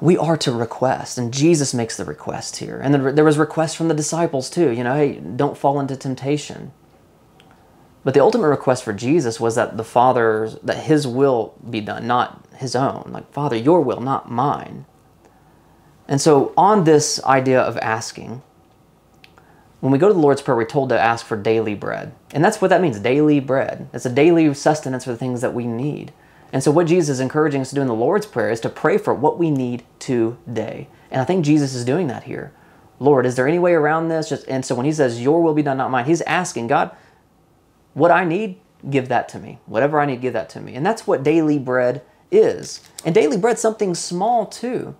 We 0.00 0.18
are 0.18 0.36
to 0.38 0.52
request, 0.52 1.16
and 1.16 1.32
Jesus 1.32 1.72
makes 1.72 1.96
the 1.96 2.04
request 2.04 2.56
here. 2.56 2.78
And 2.82 2.94
there 3.16 3.24
was 3.24 3.38
requests 3.38 3.74
from 3.74 3.88
the 3.88 3.94
disciples 3.94 4.50
too. 4.50 4.70
You 4.70 4.84
know, 4.84 4.94
hey, 4.94 5.14
don't 5.14 5.56
fall 5.56 5.80
into 5.80 5.96
temptation. 5.96 6.72
But 8.04 8.14
the 8.14 8.20
ultimate 8.20 8.48
request 8.48 8.84
for 8.84 8.92
Jesus 8.92 9.40
was 9.40 9.56
that 9.56 9.76
the 9.76 9.84
Father, 9.84 10.50
that 10.62 10.84
His 10.84 11.06
will 11.06 11.54
be 11.68 11.80
done, 11.80 12.06
not 12.06 12.44
His 12.56 12.76
own. 12.76 13.08
Like, 13.10 13.32
Father, 13.32 13.56
your 13.56 13.80
will, 13.80 14.00
not 14.00 14.30
mine. 14.30 14.86
And 16.06 16.20
so, 16.20 16.52
on 16.56 16.84
this 16.84 17.20
idea 17.24 17.60
of 17.60 17.76
asking, 17.78 18.42
when 19.80 19.90
we 19.90 19.98
go 19.98 20.08
to 20.08 20.14
the 20.14 20.20
Lord's 20.20 20.40
Prayer, 20.40 20.56
we're 20.56 20.66
told 20.66 20.90
to 20.90 21.00
ask 21.00 21.26
for 21.26 21.36
daily 21.36 21.74
bread. 21.74 22.14
And 22.32 22.44
that's 22.44 22.60
what 22.60 22.68
that 22.68 22.80
means 22.80 23.00
daily 23.00 23.40
bread. 23.40 23.88
It's 23.92 24.06
a 24.06 24.10
daily 24.10 24.52
sustenance 24.54 25.04
for 25.04 25.10
the 25.10 25.16
things 25.16 25.40
that 25.40 25.54
we 25.54 25.66
need. 25.66 26.12
And 26.56 26.62
so, 26.62 26.70
what 26.70 26.86
Jesus 26.86 27.10
is 27.10 27.20
encouraging 27.20 27.60
us 27.60 27.68
to 27.68 27.74
do 27.74 27.82
in 27.82 27.86
the 27.86 27.92
Lord's 27.92 28.24
Prayer 28.24 28.48
is 28.48 28.60
to 28.60 28.70
pray 28.70 28.96
for 28.96 29.12
what 29.12 29.38
we 29.38 29.50
need 29.50 29.84
today. 29.98 30.88
And 31.10 31.20
I 31.20 31.24
think 31.26 31.44
Jesus 31.44 31.74
is 31.74 31.84
doing 31.84 32.06
that 32.06 32.22
here. 32.22 32.50
Lord, 32.98 33.26
is 33.26 33.36
there 33.36 33.46
any 33.46 33.58
way 33.58 33.74
around 33.74 34.08
this? 34.08 34.30
Just, 34.30 34.48
and 34.48 34.64
so, 34.64 34.74
when 34.74 34.86
he 34.86 34.92
says, 34.92 35.20
Your 35.20 35.42
will 35.42 35.52
be 35.52 35.62
done, 35.62 35.76
not 35.76 35.90
mine, 35.90 36.06
he's 36.06 36.22
asking, 36.22 36.68
God, 36.68 36.96
what 37.92 38.10
I 38.10 38.24
need, 38.24 38.58
give 38.88 39.08
that 39.08 39.28
to 39.28 39.38
me. 39.38 39.58
Whatever 39.66 40.00
I 40.00 40.06
need, 40.06 40.22
give 40.22 40.32
that 40.32 40.48
to 40.48 40.62
me. 40.62 40.74
And 40.74 40.86
that's 40.86 41.06
what 41.06 41.22
daily 41.22 41.58
bread 41.58 42.00
is. 42.30 42.80
And 43.04 43.14
daily 43.14 43.36
bread's 43.36 43.60
something 43.60 43.94
small 43.94 44.46
too. 44.46 44.96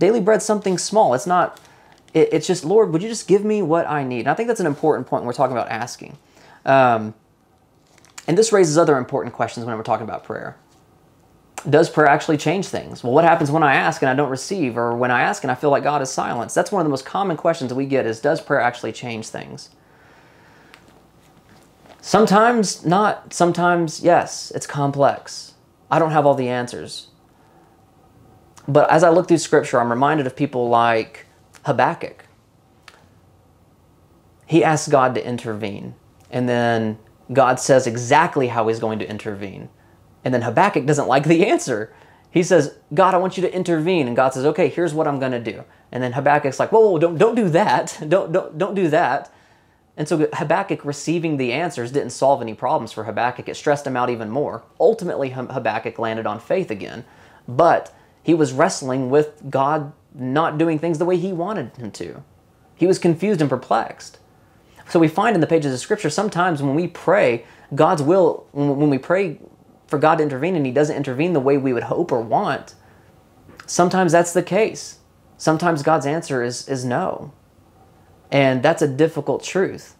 Daily 0.00 0.20
bread's 0.20 0.44
something 0.44 0.76
small. 0.76 1.14
It's 1.14 1.24
not, 1.24 1.60
it, 2.14 2.30
it's 2.32 2.48
just, 2.48 2.64
Lord, 2.64 2.92
would 2.92 3.00
you 3.00 3.08
just 3.08 3.28
give 3.28 3.44
me 3.44 3.62
what 3.62 3.88
I 3.88 4.02
need? 4.02 4.22
And 4.22 4.28
I 4.30 4.34
think 4.34 4.48
that's 4.48 4.58
an 4.58 4.66
important 4.66 5.06
point 5.06 5.22
when 5.22 5.28
we're 5.28 5.34
talking 5.34 5.56
about 5.56 5.68
asking. 5.68 6.18
Um, 6.64 7.14
and 8.26 8.36
this 8.36 8.52
raises 8.52 8.76
other 8.76 8.98
important 8.98 9.36
questions 9.36 9.64
when 9.64 9.76
we're 9.76 9.84
talking 9.84 10.02
about 10.02 10.24
prayer. 10.24 10.56
Does 11.68 11.90
prayer 11.90 12.08
actually 12.08 12.38
change 12.38 12.68
things? 12.68 13.04
Well, 13.04 13.12
what 13.12 13.24
happens 13.24 13.50
when 13.50 13.62
I 13.62 13.74
ask 13.74 14.00
and 14.00 14.08
I 14.08 14.14
don't 14.14 14.30
receive, 14.30 14.78
or 14.78 14.96
when 14.96 15.10
I 15.10 15.20
ask 15.22 15.44
and 15.44 15.50
I 15.50 15.54
feel 15.54 15.70
like 15.70 15.82
God 15.82 16.00
is 16.00 16.10
silenced? 16.10 16.54
That's 16.54 16.72
one 16.72 16.80
of 16.80 16.86
the 16.86 16.90
most 16.90 17.04
common 17.04 17.36
questions 17.36 17.74
we 17.74 17.84
get 17.84 18.06
is, 18.06 18.20
does 18.20 18.40
prayer 18.40 18.60
actually 18.60 18.92
change 18.92 19.28
things? 19.28 19.70
Sometimes 22.00 22.86
not, 22.86 23.34
sometimes 23.34 24.00
yes, 24.02 24.50
it's 24.54 24.66
complex. 24.66 25.54
I 25.90 25.98
don't 25.98 26.12
have 26.12 26.24
all 26.24 26.34
the 26.34 26.48
answers. 26.48 27.08
But 28.66 28.90
as 28.90 29.02
I 29.02 29.10
look 29.10 29.28
through 29.28 29.38
scripture, 29.38 29.80
I'm 29.80 29.90
reminded 29.90 30.26
of 30.26 30.34
people 30.34 30.68
like 30.68 31.26
Habakkuk. 31.64 32.24
He 34.46 34.64
asks 34.64 34.88
God 34.88 35.14
to 35.14 35.26
intervene, 35.26 35.94
and 36.30 36.48
then 36.48 36.98
God 37.32 37.60
says 37.60 37.86
exactly 37.86 38.48
how 38.48 38.66
he's 38.68 38.80
going 38.80 38.98
to 39.00 39.08
intervene. 39.08 39.68
And 40.24 40.34
then 40.34 40.42
Habakkuk 40.42 40.86
doesn't 40.86 41.08
like 41.08 41.24
the 41.24 41.46
answer. 41.46 41.92
He 42.30 42.42
says, 42.42 42.76
God, 42.94 43.14
I 43.14 43.18
want 43.18 43.36
you 43.36 43.42
to 43.42 43.54
intervene. 43.54 44.06
And 44.06 44.14
God 44.14 44.34
says, 44.34 44.44
okay, 44.44 44.68
here's 44.68 44.94
what 44.94 45.08
I'm 45.08 45.18
going 45.18 45.32
to 45.32 45.40
do. 45.40 45.64
And 45.90 46.02
then 46.02 46.12
Habakkuk's 46.12 46.60
like, 46.60 46.70
whoa, 46.70 46.80
whoa, 46.80 46.98
don't, 46.98 47.18
don't 47.18 47.34
do 47.34 47.48
that. 47.48 47.98
Don't, 48.08 48.32
don't, 48.32 48.56
don't 48.56 48.74
do 48.74 48.88
that. 48.88 49.32
And 49.96 50.08
so 50.08 50.28
Habakkuk 50.32 50.84
receiving 50.84 51.36
the 51.36 51.52
answers 51.52 51.92
didn't 51.92 52.10
solve 52.10 52.40
any 52.40 52.54
problems 52.54 52.92
for 52.92 53.04
Habakkuk. 53.04 53.48
It 53.48 53.56
stressed 53.56 53.86
him 53.86 53.96
out 53.96 54.08
even 54.08 54.30
more. 54.30 54.62
Ultimately, 54.78 55.30
Habakkuk 55.30 55.98
landed 55.98 56.26
on 56.26 56.40
faith 56.40 56.70
again. 56.70 57.04
But 57.46 57.92
he 58.22 58.32
was 58.32 58.52
wrestling 58.52 59.10
with 59.10 59.42
God 59.50 59.92
not 60.14 60.58
doing 60.58 60.78
things 60.78 60.98
the 60.98 61.04
way 61.04 61.16
he 61.16 61.32
wanted 61.32 61.76
him 61.76 61.90
to. 61.92 62.22
He 62.76 62.86
was 62.86 62.98
confused 62.98 63.40
and 63.40 63.50
perplexed. 63.50 64.18
So 64.88 64.98
we 64.98 65.08
find 65.08 65.34
in 65.34 65.40
the 65.40 65.46
pages 65.46 65.72
of 65.72 65.80
Scripture 65.80 66.10
sometimes 66.10 66.62
when 66.62 66.74
we 66.74 66.88
pray, 66.88 67.44
God's 67.74 68.02
will, 68.02 68.46
when 68.52 68.90
we 68.90 68.98
pray 68.98 69.38
for 69.90 69.98
God 69.98 70.16
to 70.16 70.22
intervene 70.22 70.56
and 70.56 70.64
He 70.64 70.72
doesn't 70.72 70.96
intervene 70.96 71.32
the 71.34 71.40
way 71.40 71.58
we 71.58 71.72
would 71.72 71.84
hope 71.84 72.12
or 72.12 72.20
want, 72.22 72.74
sometimes 73.66 74.12
that's 74.12 74.32
the 74.32 74.42
case. 74.42 74.98
sometimes 75.36 75.82
God's 75.82 76.06
answer 76.06 76.42
is, 76.42 76.68
is 76.68 76.84
no. 76.84 77.32
And 78.30 78.62
that's 78.62 78.82
a 78.82 78.88
difficult 78.88 79.42
truth. 79.42 79.96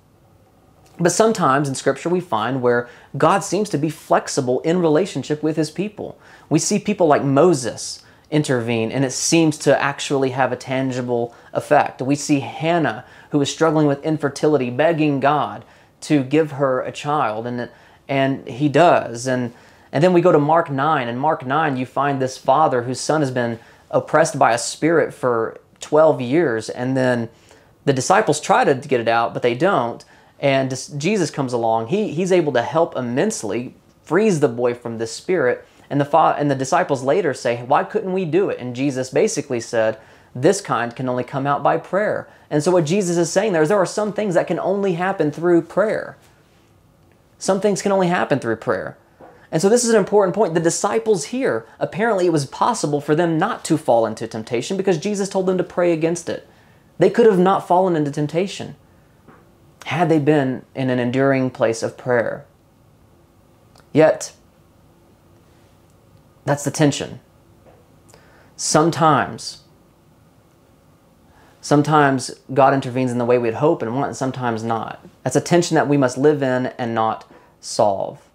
But 0.99 1.13
sometimes 1.13 1.67
in 1.67 1.75
Scripture 1.75 2.11
we 2.11 2.21
find 2.21 2.61
where 2.61 2.89
God 3.17 3.41
seems 3.41 3.71
to 3.71 3.79
be 3.79 3.89
flexible 3.89 4.61
in 4.61 4.81
relationship 4.81 5.43
with 5.43 5.57
his 5.57 5.71
people. 5.71 6.19
We 6.51 6.59
see 6.59 6.79
people 6.79 7.07
like 7.07 7.25
Moses 7.25 8.05
intervene 8.31 8.93
and 8.93 9.03
it 9.05 9.13
seems 9.13 9.57
to 9.59 9.83
actually 9.83 10.31
have 10.31 10.53
a 10.53 10.57
tangible 10.57 11.35
effect. 11.55 12.03
We 12.03 12.17
see 12.17 12.41
Hannah, 12.41 13.07
who 13.31 13.41
is 13.41 13.51
struggling 13.51 13.87
with 13.87 14.05
infertility, 14.05 14.69
begging 14.69 15.21
God 15.21 15.65
to 16.03 16.23
give 16.23 16.53
her 16.53 16.83
a 16.83 16.93
child, 16.93 17.47
and, 17.47 17.71
and 18.09 18.47
he 18.47 18.69
does. 18.69 19.27
And, 19.27 19.55
and 19.93 20.03
then 20.05 20.13
we 20.13 20.21
go 20.21 20.33
to 20.33 20.39
Mark 20.39 20.71
9, 20.71 21.09
and 21.09 21.19
Mark 21.19 21.45
9, 21.45 21.77
you 21.77 21.87
find 21.87 22.21
this 22.21 22.39
father 22.39 22.83
whose 22.83 23.01
son 23.01 23.21
has 23.21 23.31
been 23.31 23.59
oppressed 23.91 24.39
by 24.39 24.53
a 24.53 24.59
spirit 24.59 25.13
for 25.13 25.61
12 25.81 26.21
years, 26.21 26.69
and 26.69 26.97
then 26.97 27.29
the 27.85 27.93
disciples 27.93 28.41
try 28.41 28.65
to 28.65 28.75
get 28.75 29.01
it 29.01 29.09
out, 29.09 29.35
but 29.35 29.43
they 29.43 29.55
don't. 29.55 30.05
And 30.39 30.71
Jesus 30.97 31.31
comes 31.31 31.53
along. 31.53 31.89
He, 31.89 32.13
he's 32.15 32.33
able 32.33 32.53
to 32.53 32.63
help 32.63 32.97
immensely, 32.97 33.75
frees 34.05 34.41
the 34.41 34.49
boy 34.49 34.75
from 34.75 34.99
this 34.99 35.13
spirit. 35.13 35.67
And 35.91 36.01
the, 36.01 36.05
fa- 36.05 36.37
and 36.39 36.51
the 36.51 36.55
disciples 36.55 37.03
later 37.03 37.35
say, 37.35 37.63
Why 37.65 37.85
couldn't 37.85 38.13
we 38.13 38.25
do 38.25 38.49
it? 38.49 38.59
And 38.59 38.77
Jesus 38.77 39.11
basically 39.11 39.61
said, 39.61 39.99
This 40.35 40.61
kind 40.61 40.95
can 40.95 41.09
only 41.09 41.25
come 41.25 41.47
out 41.47 41.63
by 41.63 41.79
prayer. 41.79 42.29
And 42.49 42.63
so, 42.63 42.71
what 42.71 42.85
Jesus 42.85 43.17
is 43.17 43.31
saying 43.31 43.53
there 43.53 43.63
is 43.63 43.69
there 43.69 43.79
are 43.79 43.87
some 43.87 44.13
things 44.13 44.35
that 44.35 44.47
can 44.47 44.59
only 44.59 44.95
happen 44.95 45.31
through 45.31 45.63
prayer. 45.63 46.17
Some 47.39 47.61
things 47.61 47.83
can 47.83 47.93
only 47.93 48.09
happen 48.09 48.39
through 48.39 48.57
prayer. 48.57 48.97
And 49.53 49.61
so, 49.61 49.69
this 49.69 49.85
is 49.85 49.91
an 49.91 49.97
important 49.97 50.35
point. 50.35 50.55
The 50.55 50.61
disciples 50.61 51.27
here, 51.27 51.67
apparently, 51.79 52.27
it 52.27 52.33
was 52.33 52.47
possible 52.47 53.01
for 53.01 53.17
them 53.17 53.37
not 53.37 53.65
to 53.65 53.77
fall 53.77 54.07
into 54.07 54.29
temptation 54.29 54.77
because 54.77 54.99
Jesus 54.99 55.29
told 55.29 55.47
them 55.47 55.59
to 55.59 55.65
pray 55.65 55.93
against 55.93 56.29
it. 56.29 56.49
They 56.99 57.11
could 57.11 57.27
have 57.27 57.39
not 57.39 57.67
fallen 57.67 57.97
into 57.97 58.11
temptation 58.11 58.77
had 59.87 60.09
they 60.09 60.19
been 60.19 60.65
in 60.75 60.91
an 60.91 60.99
enduring 60.99 61.51
place 61.51 61.83
of 61.83 61.97
prayer. 61.97 62.45
Yet, 63.93 64.33
that's 66.45 66.63
the 66.63 66.71
tension. 66.71 67.21
Sometimes, 68.57 69.65
sometimes 71.61 72.31
God 72.53 72.75
intervenes 72.75 73.11
in 73.11 73.19
the 73.19 73.25
way 73.25 73.39
we'd 73.39 73.55
hope 73.55 73.83
and 73.83 73.95
want, 73.97 74.09
and 74.09 74.17
sometimes 74.17 74.63
not. 74.63 75.05
That's 75.25 75.35
a 75.35 75.41
tension 75.41 75.75
that 75.75 75.89
we 75.89 75.97
must 75.97 76.19
live 76.19 76.43
in 76.43 76.67
and 76.67 76.95
not 76.95 77.29
solve. 77.61 78.30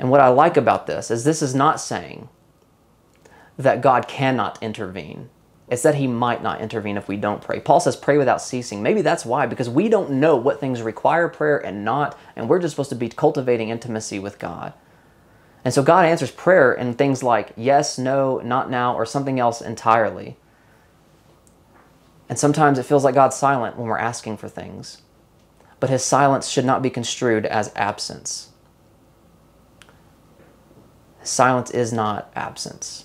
And 0.00 0.10
what 0.10 0.22
I 0.22 0.28
like 0.28 0.56
about 0.56 0.86
this 0.86 1.10
is 1.10 1.24
this 1.24 1.42
is 1.42 1.54
not 1.54 1.78
saying 1.78 2.30
that 3.58 3.82
God 3.82 4.08
cannot 4.08 4.60
intervene. 4.62 5.28
It's 5.68 5.82
that 5.82 5.96
he 5.96 6.06
might 6.06 6.42
not 6.42 6.62
intervene 6.62 6.96
if 6.96 7.06
we 7.06 7.18
don't 7.18 7.42
pray. 7.42 7.60
Paul 7.60 7.80
says, 7.80 7.96
pray 7.96 8.16
without 8.16 8.40
ceasing. 8.40 8.82
Maybe 8.82 9.02
that's 9.02 9.26
why, 9.26 9.44
because 9.44 9.68
we 9.68 9.90
don't 9.90 10.12
know 10.12 10.36
what 10.36 10.58
things 10.58 10.80
require 10.80 11.28
prayer 11.28 11.58
and 11.58 11.84
not, 11.84 12.18
and 12.34 12.48
we're 12.48 12.58
just 12.58 12.72
supposed 12.72 12.88
to 12.88 12.96
be 12.96 13.10
cultivating 13.10 13.68
intimacy 13.68 14.18
with 14.18 14.38
God. 14.38 14.72
And 15.66 15.74
so 15.74 15.82
God 15.82 16.06
answers 16.06 16.30
prayer 16.30 16.72
in 16.72 16.94
things 16.94 17.22
like 17.22 17.52
yes, 17.54 17.98
no, 17.98 18.38
not 18.38 18.70
now, 18.70 18.94
or 18.94 19.04
something 19.04 19.38
else 19.38 19.60
entirely. 19.60 20.38
And 22.30 22.38
sometimes 22.38 22.78
it 22.78 22.86
feels 22.86 23.04
like 23.04 23.14
God's 23.14 23.36
silent 23.36 23.76
when 23.76 23.86
we're 23.86 23.98
asking 23.98 24.38
for 24.38 24.48
things. 24.48 25.02
But 25.78 25.90
his 25.90 26.02
silence 26.02 26.48
should 26.48 26.64
not 26.64 26.80
be 26.80 26.88
construed 26.88 27.44
as 27.44 27.70
absence. 27.76 28.49
Silence 31.22 31.70
is 31.70 31.92
not 31.92 32.30
absence. 32.34 33.04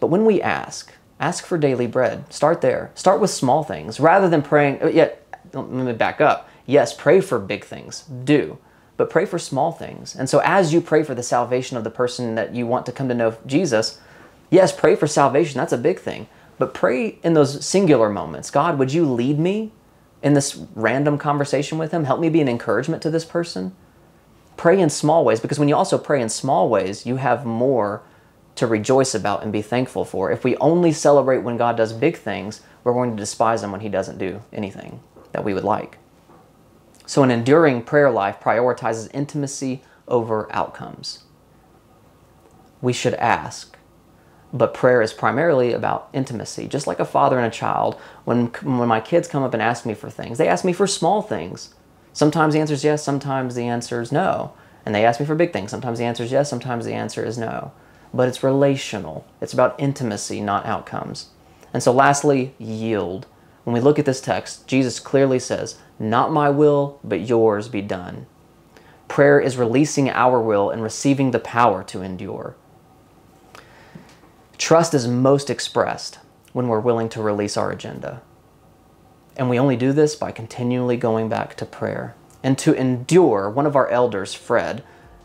But 0.00 0.08
when 0.08 0.24
we 0.24 0.40
ask, 0.40 0.92
Ask 1.20 1.44
for 1.44 1.58
daily 1.58 1.86
bread. 1.86 2.32
Start 2.32 2.60
there. 2.60 2.92
Start 2.94 3.20
with 3.20 3.30
small 3.30 3.64
things 3.64 3.98
rather 3.98 4.28
than 4.28 4.42
praying. 4.42 4.82
Uh, 4.82 4.88
yet, 4.88 5.26
let 5.52 5.68
me 5.68 5.92
back 5.92 6.20
up. 6.20 6.48
Yes, 6.64 6.94
pray 6.94 7.20
for 7.20 7.38
big 7.38 7.64
things. 7.64 8.02
Do. 8.02 8.58
But 8.96 9.10
pray 9.10 9.26
for 9.26 9.38
small 9.38 9.72
things. 9.72 10.14
And 10.14 10.28
so, 10.28 10.40
as 10.44 10.72
you 10.72 10.80
pray 10.80 11.02
for 11.02 11.14
the 11.14 11.22
salvation 11.22 11.76
of 11.76 11.84
the 11.84 11.90
person 11.90 12.34
that 12.36 12.54
you 12.54 12.66
want 12.66 12.86
to 12.86 12.92
come 12.92 13.08
to 13.08 13.14
know 13.14 13.36
Jesus, 13.46 14.00
yes, 14.50 14.72
pray 14.72 14.94
for 14.94 15.06
salvation. 15.06 15.58
That's 15.58 15.72
a 15.72 15.78
big 15.78 15.98
thing. 15.98 16.28
But 16.56 16.74
pray 16.74 17.18
in 17.22 17.34
those 17.34 17.64
singular 17.64 18.08
moments 18.08 18.50
God, 18.50 18.78
would 18.78 18.92
you 18.92 19.04
lead 19.04 19.38
me 19.38 19.72
in 20.22 20.34
this 20.34 20.56
random 20.74 21.18
conversation 21.18 21.78
with 21.78 21.90
him? 21.90 22.04
Help 22.04 22.20
me 22.20 22.28
be 22.28 22.40
an 22.40 22.48
encouragement 22.48 23.02
to 23.02 23.10
this 23.10 23.24
person. 23.24 23.74
Pray 24.58 24.80
in 24.80 24.90
small 24.90 25.24
ways 25.24 25.40
because 25.40 25.58
when 25.58 25.68
you 25.68 25.76
also 25.76 25.96
pray 25.96 26.20
in 26.20 26.28
small 26.28 26.68
ways, 26.68 27.06
you 27.06 27.16
have 27.16 27.46
more 27.46 28.02
to 28.56 28.66
rejoice 28.66 29.14
about 29.14 29.44
and 29.44 29.52
be 29.52 29.62
thankful 29.62 30.04
for. 30.04 30.32
If 30.32 30.42
we 30.42 30.56
only 30.56 30.90
celebrate 30.90 31.38
when 31.38 31.56
God 31.56 31.76
does 31.76 31.92
big 31.92 32.16
things, 32.18 32.60
we're 32.82 32.92
going 32.92 33.12
to 33.12 33.16
despise 33.16 33.62
Him 33.62 33.70
when 33.70 33.82
He 33.82 33.88
doesn't 33.88 34.18
do 34.18 34.42
anything 34.52 35.00
that 35.30 35.44
we 35.44 35.54
would 35.54 35.62
like. 35.62 35.98
So, 37.06 37.22
an 37.22 37.30
enduring 37.30 37.84
prayer 37.84 38.10
life 38.10 38.40
prioritizes 38.40 39.08
intimacy 39.14 39.82
over 40.08 40.52
outcomes. 40.52 41.22
We 42.82 42.92
should 42.92 43.14
ask, 43.14 43.78
but 44.52 44.74
prayer 44.74 45.00
is 45.00 45.12
primarily 45.12 45.72
about 45.72 46.08
intimacy. 46.12 46.66
Just 46.66 46.88
like 46.88 46.98
a 46.98 47.04
father 47.04 47.38
and 47.38 47.46
a 47.46 47.56
child, 47.56 47.94
when, 48.24 48.46
when 48.46 48.88
my 48.88 49.00
kids 49.00 49.28
come 49.28 49.44
up 49.44 49.54
and 49.54 49.62
ask 49.62 49.86
me 49.86 49.94
for 49.94 50.10
things, 50.10 50.36
they 50.36 50.48
ask 50.48 50.64
me 50.64 50.72
for 50.72 50.88
small 50.88 51.22
things. 51.22 51.74
Sometimes 52.18 52.54
the 52.54 52.60
answer 52.60 52.74
is 52.74 52.82
yes, 52.82 53.04
sometimes 53.04 53.54
the 53.54 53.68
answer 53.68 54.00
is 54.00 54.10
no. 54.10 54.52
And 54.84 54.94
they 54.94 55.04
ask 55.04 55.20
me 55.20 55.26
for 55.26 55.34
big 55.34 55.52
things. 55.52 55.70
Sometimes 55.70 55.98
the 55.98 56.04
answer 56.04 56.24
is 56.24 56.32
yes, 56.32 56.50
sometimes 56.50 56.84
the 56.84 56.94
answer 56.94 57.24
is 57.24 57.38
no 57.38 57.72
but 58.12 58.28
it's 58.28 58.42
relational. 58.42 59.26
It's 59.40 59.52
about 59.52 59.78
intimacy, 59.78 60.40
not 60.40 60.66
outcomes. 60.66 61.28
And 61.72 61.82
so, 61.82 61.92
lastly, 61.92 62.54
yield. 62.58 63.26
When 63.64 63.74
we 63.74 63.80
look 63.80 63.98
at 63.98 64.06
this 64.06 64.20
text, 64.20 64.66
Jesus 64.66 64.98
clearly 64.98 65.38
says, 65.38 65.76
Not 65.98 66.32
my 66.32 66.48
will, 66.48 66.98
but 67.04 67.20
yours 67.28 67.68
be 67.68 67.82
done. 67.82 68.26
Prayer 69.08 69.40
is 69.40 69.56
releasing 69.56 70.08
our 70.10 70.40
will 70.40 70.70
and 70.70 70.82
receiving 70.82 71.30
the 71.30 71.38
power 71.38 71.82
to 71.84 72.02
endure. 72.02 72.56
Trust 74.56 74.94
is 74.94 75.06
most 75.06 75.50
expressed 75.50 76.18
when 76.52 76.68
we're 76.68 76.80
willing 76.80 77.08
to 77.10 77.22
release 77.22 77.56
our 77.56 77.70
agenda. 77.70 78.22
And 79.38 79.48
we 79.48 79.58
only 79.58 79.76
do 79.76 79.92
this 79.92 80.16
by 80.16 80.32
continually 80.32 80.96
going 80.96 81.28
back 81.28 81.54
to 81.56 81.64
prayer. 81.64 82.14
And 82.42 82.58
to 82.58 82.74
endure, 82.74 83.48
one 83.48 83.66
of 83.66 83.76
our 83.76 83.88
elders, 83.88 84.34
Fred, 84.34 84.82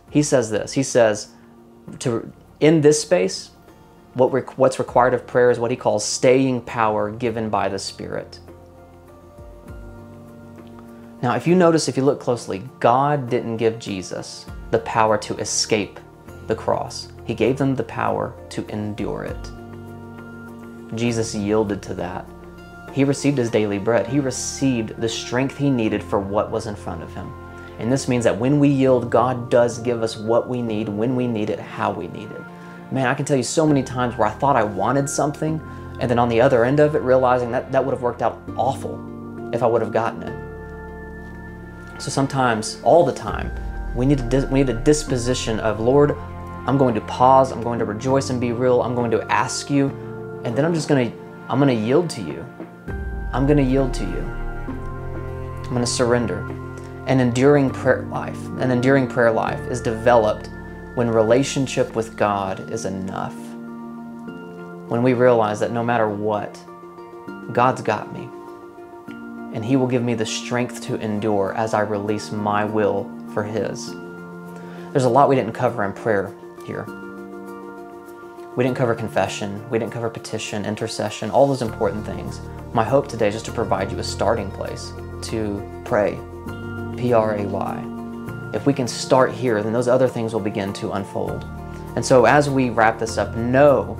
he 0.10 0.23
says 0.23 0.52
this. 0.52 0.73
He 0.73 0.84
says, 0.84 1.30
to 1.99 2.32
in 2.60 2.82
this 2.82 3.02
space, 3.02 3.49
what 4.13 4.32
rec- 4.32 4.58
what's 4.58 4.80
required 4.80 5.13
of 5.13 5.28
prayer 5.28 5.52
is 5.52 5.60
what 5.60 5.71
he 5.71 5.78
calls 5.78 6.06
staying 6.06 6.62
power 6.62 7.12
given 7.12 7.49
by 7.49 7.67
the 7.67 7.80
Spirit. 7.80 8.39
Now, 11.21 11.36
if 11.36 11.47
you 11.47 11.56
notice, 11.56 11.88
if 11.88 11.97
you 11.97 12.04
look 12.04 12.19
closely, 12.19 12.63
God 12.80 13.30
didn't 13.30 13.58
give 13.58 13.80
Jesus 13.80 14.45
the 14.71 14.80
power 14.80 15.17
to 15.19 15.38
escape 15.38 15.99
the 16.47 16.56
cross, 16.56 17.08
He 17.26 17.34
gave 17.34 17.58
them 17.58 17.76
the 17.76 17.84
power 17.84 18.34
to 18.49 18.67
endure 18.67 19.23
it. 19.23 20.95
Jesus 20.95 21.34
yielded 21.34 21.82
to 21.84 21.93
that. 21.93 22.26
He 22.93 23.03
received 23.03 23.38
His 23.38 23.49
daily 23.49 23.79
bread, 23.79 24.08
He 24.08 24.19
received 24.19 25.01
the 25.01 25.10
strength 25.10 25.58
He 25.58 25.69
needed 25.69 26.03
for 26.03 26.19
what 26.19 26.51
was 26.51 26.67
in 26.67 26.75
front 26.75 27.03
of 27.03 27.13
Him. 27.13 27.34
And 27.79 27.91
this 27.91 28.08
means 28.08 28.23
that 28.23 28.38
when 28.38 28.60
we 28.60 28.69
yield, 28.69 29.10
God 29.10 29.49
does 29.49 29.79
give 29.79 30.03
us 30.03 30.15
what 30.15 30.47
we 30.47 30.62
need, 30.62 30.88
when 30.88 31.15
we 31.15 31.27
need 31.27 31.49
it, 31.49 31.60
how 31.60 31.91
we 31.91 32.08
need 32.08 32.32
it 32.32 32.41
man, 32.93 33.08
I 33.08 33.15
can 33.15 33.25
tell 33.25 33.36
you 33.36 33.43
so 33.43 33.65
many 33.65 33.82
times 33.82 34.17
where 34.17 34.27
I 34.27 34.32
thought 34.32 34.56
I 34.56 34.63
wanted 34.63 35.10
something, 35.10 35.60
and 35.99 36.10
then 36.10 36.19
on 36.19 36.29
the 36.29 36.39
other 36.39 36.63
end 36.63 36.79
of 36.79 36.95
it, 36.95 36.99
realizing 36.99 37.51
that 37.51 37.71
that 37.71 37.84
would 37.84 37.91
have 37.91 38.03
worked 38.03 38.21
out 38.21 38.39
awful 38.56 38.99
if 39.51 39.63
I 39.63 39.67
would 39.67 39.82
have 39.82 39.91
gotten 39.91 40.23
it. 40.23 42.01
So 42.01 42.10
sometimes, 42.10 42.79
all 42.84 43.03
the 43.03 43.13
time, 43.13 43.51
we 43.95 44.06
need, 44.06 44.19
a, 44.34 44.47
we 44.51 44.60
need 44.63 44.69
a 44.69 44.79
disposition 44.79 45.60
of, 45.60 45.79
Lord, 45.79 46.15
I'm 46.65 46.77
going 46.77 46.93
to 46.95 47.01
pause, 47.01 47.51
I'm 47.51 47.63
going 47.63 47.79
to 47.79 47.86
rejoice 47.86 48.29
and 48.29 48.39
be 48.39 48.51
real, 48.51 48.82
I'm 48.82 48.95
going 48.95 49.12
to 49.12 49.21
ask 49.32 49.69
you, 49.69 49.88
and 50.43 50.56
then 50.56 50.63
I'm 50.63 50.73
just 50.73 50.88
going 50.88 51.12
to, 51.12 51.17
I'm 51.49 51.60
going 51.60 51.75
to 51.75 51.84
yield 51.84 52.10
to 52.12 52.21
you. 52.21 52.45
I'm 53.34 53.48
going 53.48 53.58
to 53.58 53.63
yield 53.63 53.96
to 53.96 54.04
you. 54.04 54.19
I'm 54.19 55.69
going 55.69 55.82
to 55.82 55.88
surrender. 55.88 56.48
An 57.08 57.19
enduring 57.19 57.72
prayer 57.72 58.04
life, 58.04 58.38
an 58.60 58.69
enduring 58.69 59.08
prayer 59.08 59.32
life 59.32 59.60
is 59.62 59.82
developed 59.82 60.52
when 60.93 61.10
relationship 61.10 61.96
with 61.96 62.15
God 62.15 62.69
is 62.72 62.86
enough. 62.86 63.36
When 64.88 65.02
we 65.02 65.13
realize 65.13 65.60
that 65.62 65.72
no 65.72 65.84
matter 65.84 66.08
what, 66.08 66.63
God's 67.52 67.82
got 67.82 68.13
me. 68.13 68.30
And 69.56 69.65
He 69.65 69.78
will 69.78 69.88
give 69.88 70.04
me 70.04 70.13
the 70.13 70.26
strength 70.28 70.84
to 70.84 70.96
endure 71.00 71.56
as 71.56 71.74
I 71.74 71.82
release 71.82 72.32
my 72.32 72.63
will 72.63 73.12
for 73.34 73.43
His. 73.43 73.96
There's 74.91 75.06
a 75.06 75.10
lot 75.10 75.28
we 75.28 75.36
didn't 75.36 75.54
cover 75.54 75.84
in 75.84 75.93
prayer 75.93 76.32
here. 76.67 76.86
We 78.55 78.63
didn't 78.63 78.77
cover 78.77 78.95
confession, 78.95 79.67
we 79.69 79.79
didn't 79.79 79.93
cover 79.93 80.09
petition, 80.09 80.65
intercession, 80.65 81.31
all 81.31 81.47
those 81.47 81.61
important 81.61 82.05
things. 82.05 82.39
My 82.73 82.83
hope 82.83 83.07
today 83.07 83.27
is 83.27 83.33
just 83.33 83.45
to 83.45 83.51
provide 83.51 83.91
you 83.91 83.99
a 83.99 84.03
starting 84.03 84.51
place 84.51 84.93
to 85.23 85.81
pray. 85.85 86.19
P 86.97 87.13
R 87.13 87.35
A 87.35 87.45
Y 87.45 87.93
if 88.53 88.67
we 88.67 88.73
can 88.73 88.87
start 88.87 89.31
here, 89.31 89.63
then 89.63 89.73
those 89.73 89.87
other 89.87 90.07
things 90.07 90.33
will 90.33 90.39
begin 90.39 90.71
to 90.73 90.91
unfold. 90.91 91.43
And 91.95 92.05
so, 92.05 92.25
as 92.25 92.49
we 92.49 92.69
wrap 92.69 92.99
this 92.99 93.17
up, 93.17 93.35
know 93.35 93.97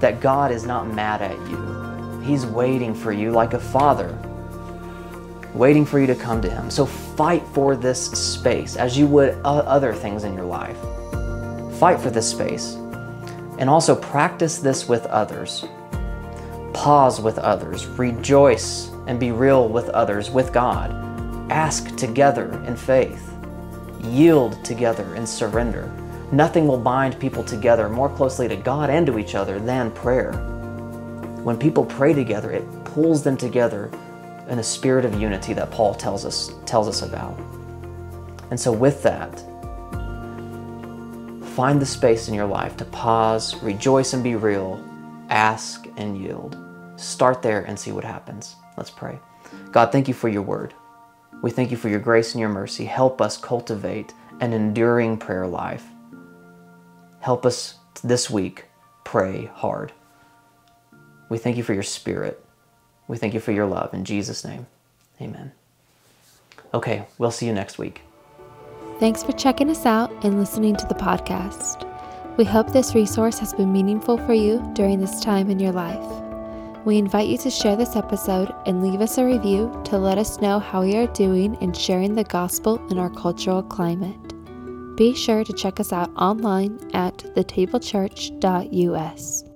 that 0.00 0.20
God 0.20 0.52
is 0.52 0.64
not 0.64 0.86
mad 0.86 1.20
at 1.20 1.36
you. 1.48 2.20
He's 2.22 2.46
waiting 2.46 2.94
for 2.94 3.12
you 3.12 3.32
like 3.32 3.54
a 3.54 3.58
father, 3.58 4.16
waiting 5.52 5.84
for 5.84 5.98
you 5.98 6.06
to 6.06 6.14
come 6.14 6.40
to 6.42 6.50
Him. 6.50 6.70
So 6.70 6.86
fight 6.86 7.42
for 7.52 7.74
this 7.74 8.06
space 8.12 8.76
as 8.76 8.96
you 8.96 9.06
would 9.08 9.40
other 9.44 9.92
things 9.92 10.24
in 10.24 10.34
your 10.34 10.44
life. 10.44 10.78
Fight 11.78 12.00
for 12.00 12.10
this 12.10 12.30
space. 12.30 12.76
And 13.58 13.68
also 13.68 13.94
practice 13.94 14.58
this 14.58 14.88
with 14.88 15.04
others. 15.06 15.64
Pause 16.72 17.20
with 17.20 17.38
others. 17.38 17.86
Rejoice 17.86 18.90
and 19.06 19.18
be 19.18 19.32
real 19.32 19.68
with 19.68 19.88
others, 19.90 20.30
with 20.30 20.52
God. 20.52 20.92
Ask 21.50 21.96
together 21.96 22.62
in 22.66 22.76
faith. 22.76 23.32
Yield 24.02 24.64
together 24.64 25.14
in 25.16 25.26
surrender. 25.26 25.92
Nothing 26.30 26.68
will 26.68 26.78
bind 26.78 27.18
people 27.18 27.42
together 27.42 27.88
more 27.88 28.08
closely 28.08 28.48
to 28.48 28.56
God 28.56 28.90
and 28.90 29.06
to 29.06 29.18
each 29.18 29.34
other 29.34 29.58
than 29.58 29.90
prayer. 29.90 30.32
When 31.42 31.56
people 31.56 31.84
pray 31.84 32.12
together, 32.12 32.50
it 32.50 32.84
pulls 32.84 33.22
them 33.22 33.36
together 33.36 33.90
in 34.48 34.58
a 34.58 34.62
spirit 34.62 35.04
of 35.04 35.20
unity 35.20 35.52
that 35.54 35.70
Paul 35.70 35.94
tells 35.94 36.24
us, 36.24 36.52
tells 36.66 36.86
us 36.86 37.02
about. 37.02 37.38
And 38.50 38.60
so, 38.60 38.72
with 38.72 39.02
that, 39.02 39.42
find 41.58 41.82
the 41.82 41.86
space 41.86 42.28
in 42.28 42.34
your 42.34 42.46
life 42.46 42.76
to 42.76 42.84
pause, 42.84 43.60
rejoice 43.64 44.12
and 44.12 44.22
be 44.22 44.36
real, 44.36 44.80
ask 45.28 45.88
and 45.96 46.16
yield. 46.16 46.56
Start 46.94 47.42
there 47.42 47.64
and 47.64 47.76
see 47.76 47.90
what 47.90 48.04
happens. 48.04 48.54
Let's 48.76 48.90
pray. 48.90 49.18
God, 49.72 49.90
thank 49.90 50.06
you 50.06 50.14
for 50.14 50.28
your 50.28 50.42
word. 50.42 50.72
We 51.42 51.50
thank 51.50 51.72
you 51.72 51.76
for 51.76 51.88
your 51.88 51.98
grace 51.98 52.32
and 52.32 52.40
your 52.40 52.48
mercy. 52.48 52.84
Help 52.84 53.20
us 53.20 53.36
cultivate 53.36 54.14
an 54.38 54.52
enduring 54.52 55.18
prayer 55.18 55.48
life. 55.48 55.84
Help 57.18 57.44
us 57.44 57.74
this 58.04 58.30
week 58.30 58.66
pray 59.02 59.46
hard. 59.46 59.90
We 61.28 61.38
thank 61.38 61.56
you 61.56 61.64
for 61.64 61.74
your 61.74 61.82
spirit. 61.82 62.40
We 63.08 63.16
thank 63.16 63.34
you 63.34 63.40
for 63.40 63.50
your 63.50 63.66
love. 63.66 63.92
In 63.92 64.04
Jesus' 64.04 64.44
name, 64.44 64.68
amen. 65.20 65.50
Okay, 66.72 67.06
we'll 67.18 67.32
see 67.32 67.46
you 67.46 67.52
next 67.52 67.78
week. 67.78 68.02
Thanks 69.00 69.22
for 69.22 69.32
checking 69.32 69.70
us 69.70 69.86
out 69.86 70.10
and 70.24 70.40
listening 70.40 70.74
to 70.76 70.86
the 70.86 70.94
podcast. 70.94 71.86
We 72.36 72.44
hope 72.44 72.72
this 72.72 72.96
resource 72.96 73.38
has 73.38 73.54
been 73.54 73.72
meaningful 73.72 74.18
for 74.18 74.34
you 74.34 74.60
during 74.74 75.00
this 75.00 75.20
time 75.20 75.50
in 75.50 75.60
your 75.60 75.70
life. 75.70 76.04
We 76.84 76.98
invite 76.98 77.28
you 77.28 77.38
to 77.38 77.50
share 77.50 77.76
this 77.76 77.94
episode 77.94 78.52
and 78.66 78.82
leave 78.82 79.00
us 79.00 79.16
a 79.18 79.24
review 79.24 79.70
to 79.84 79.98
let 79.98 80.18
us 80.18 80.40
know 80.40 80.58
how 80.58 80.82
we 80.82 80.96
are 80.96 81.06
doing 81.08 81.54
in 81.60 81.72
sharing 81.72 82.16
the 82.16 82.24
gospel 82.24 82.84
in 82.90 82.98
our 82.98 83.10
cultural 83.10 83.62
climate. 83.62 84.16
Be 84.96 85.14
sure 85.14 85.44
to 85.44 85.52
check 85.52 85.78
us 85.78 85.92
out 85.92 86.10
online 86.16 86.80
at 86.92 87.18
thetablechurch.us. 87.18 89.47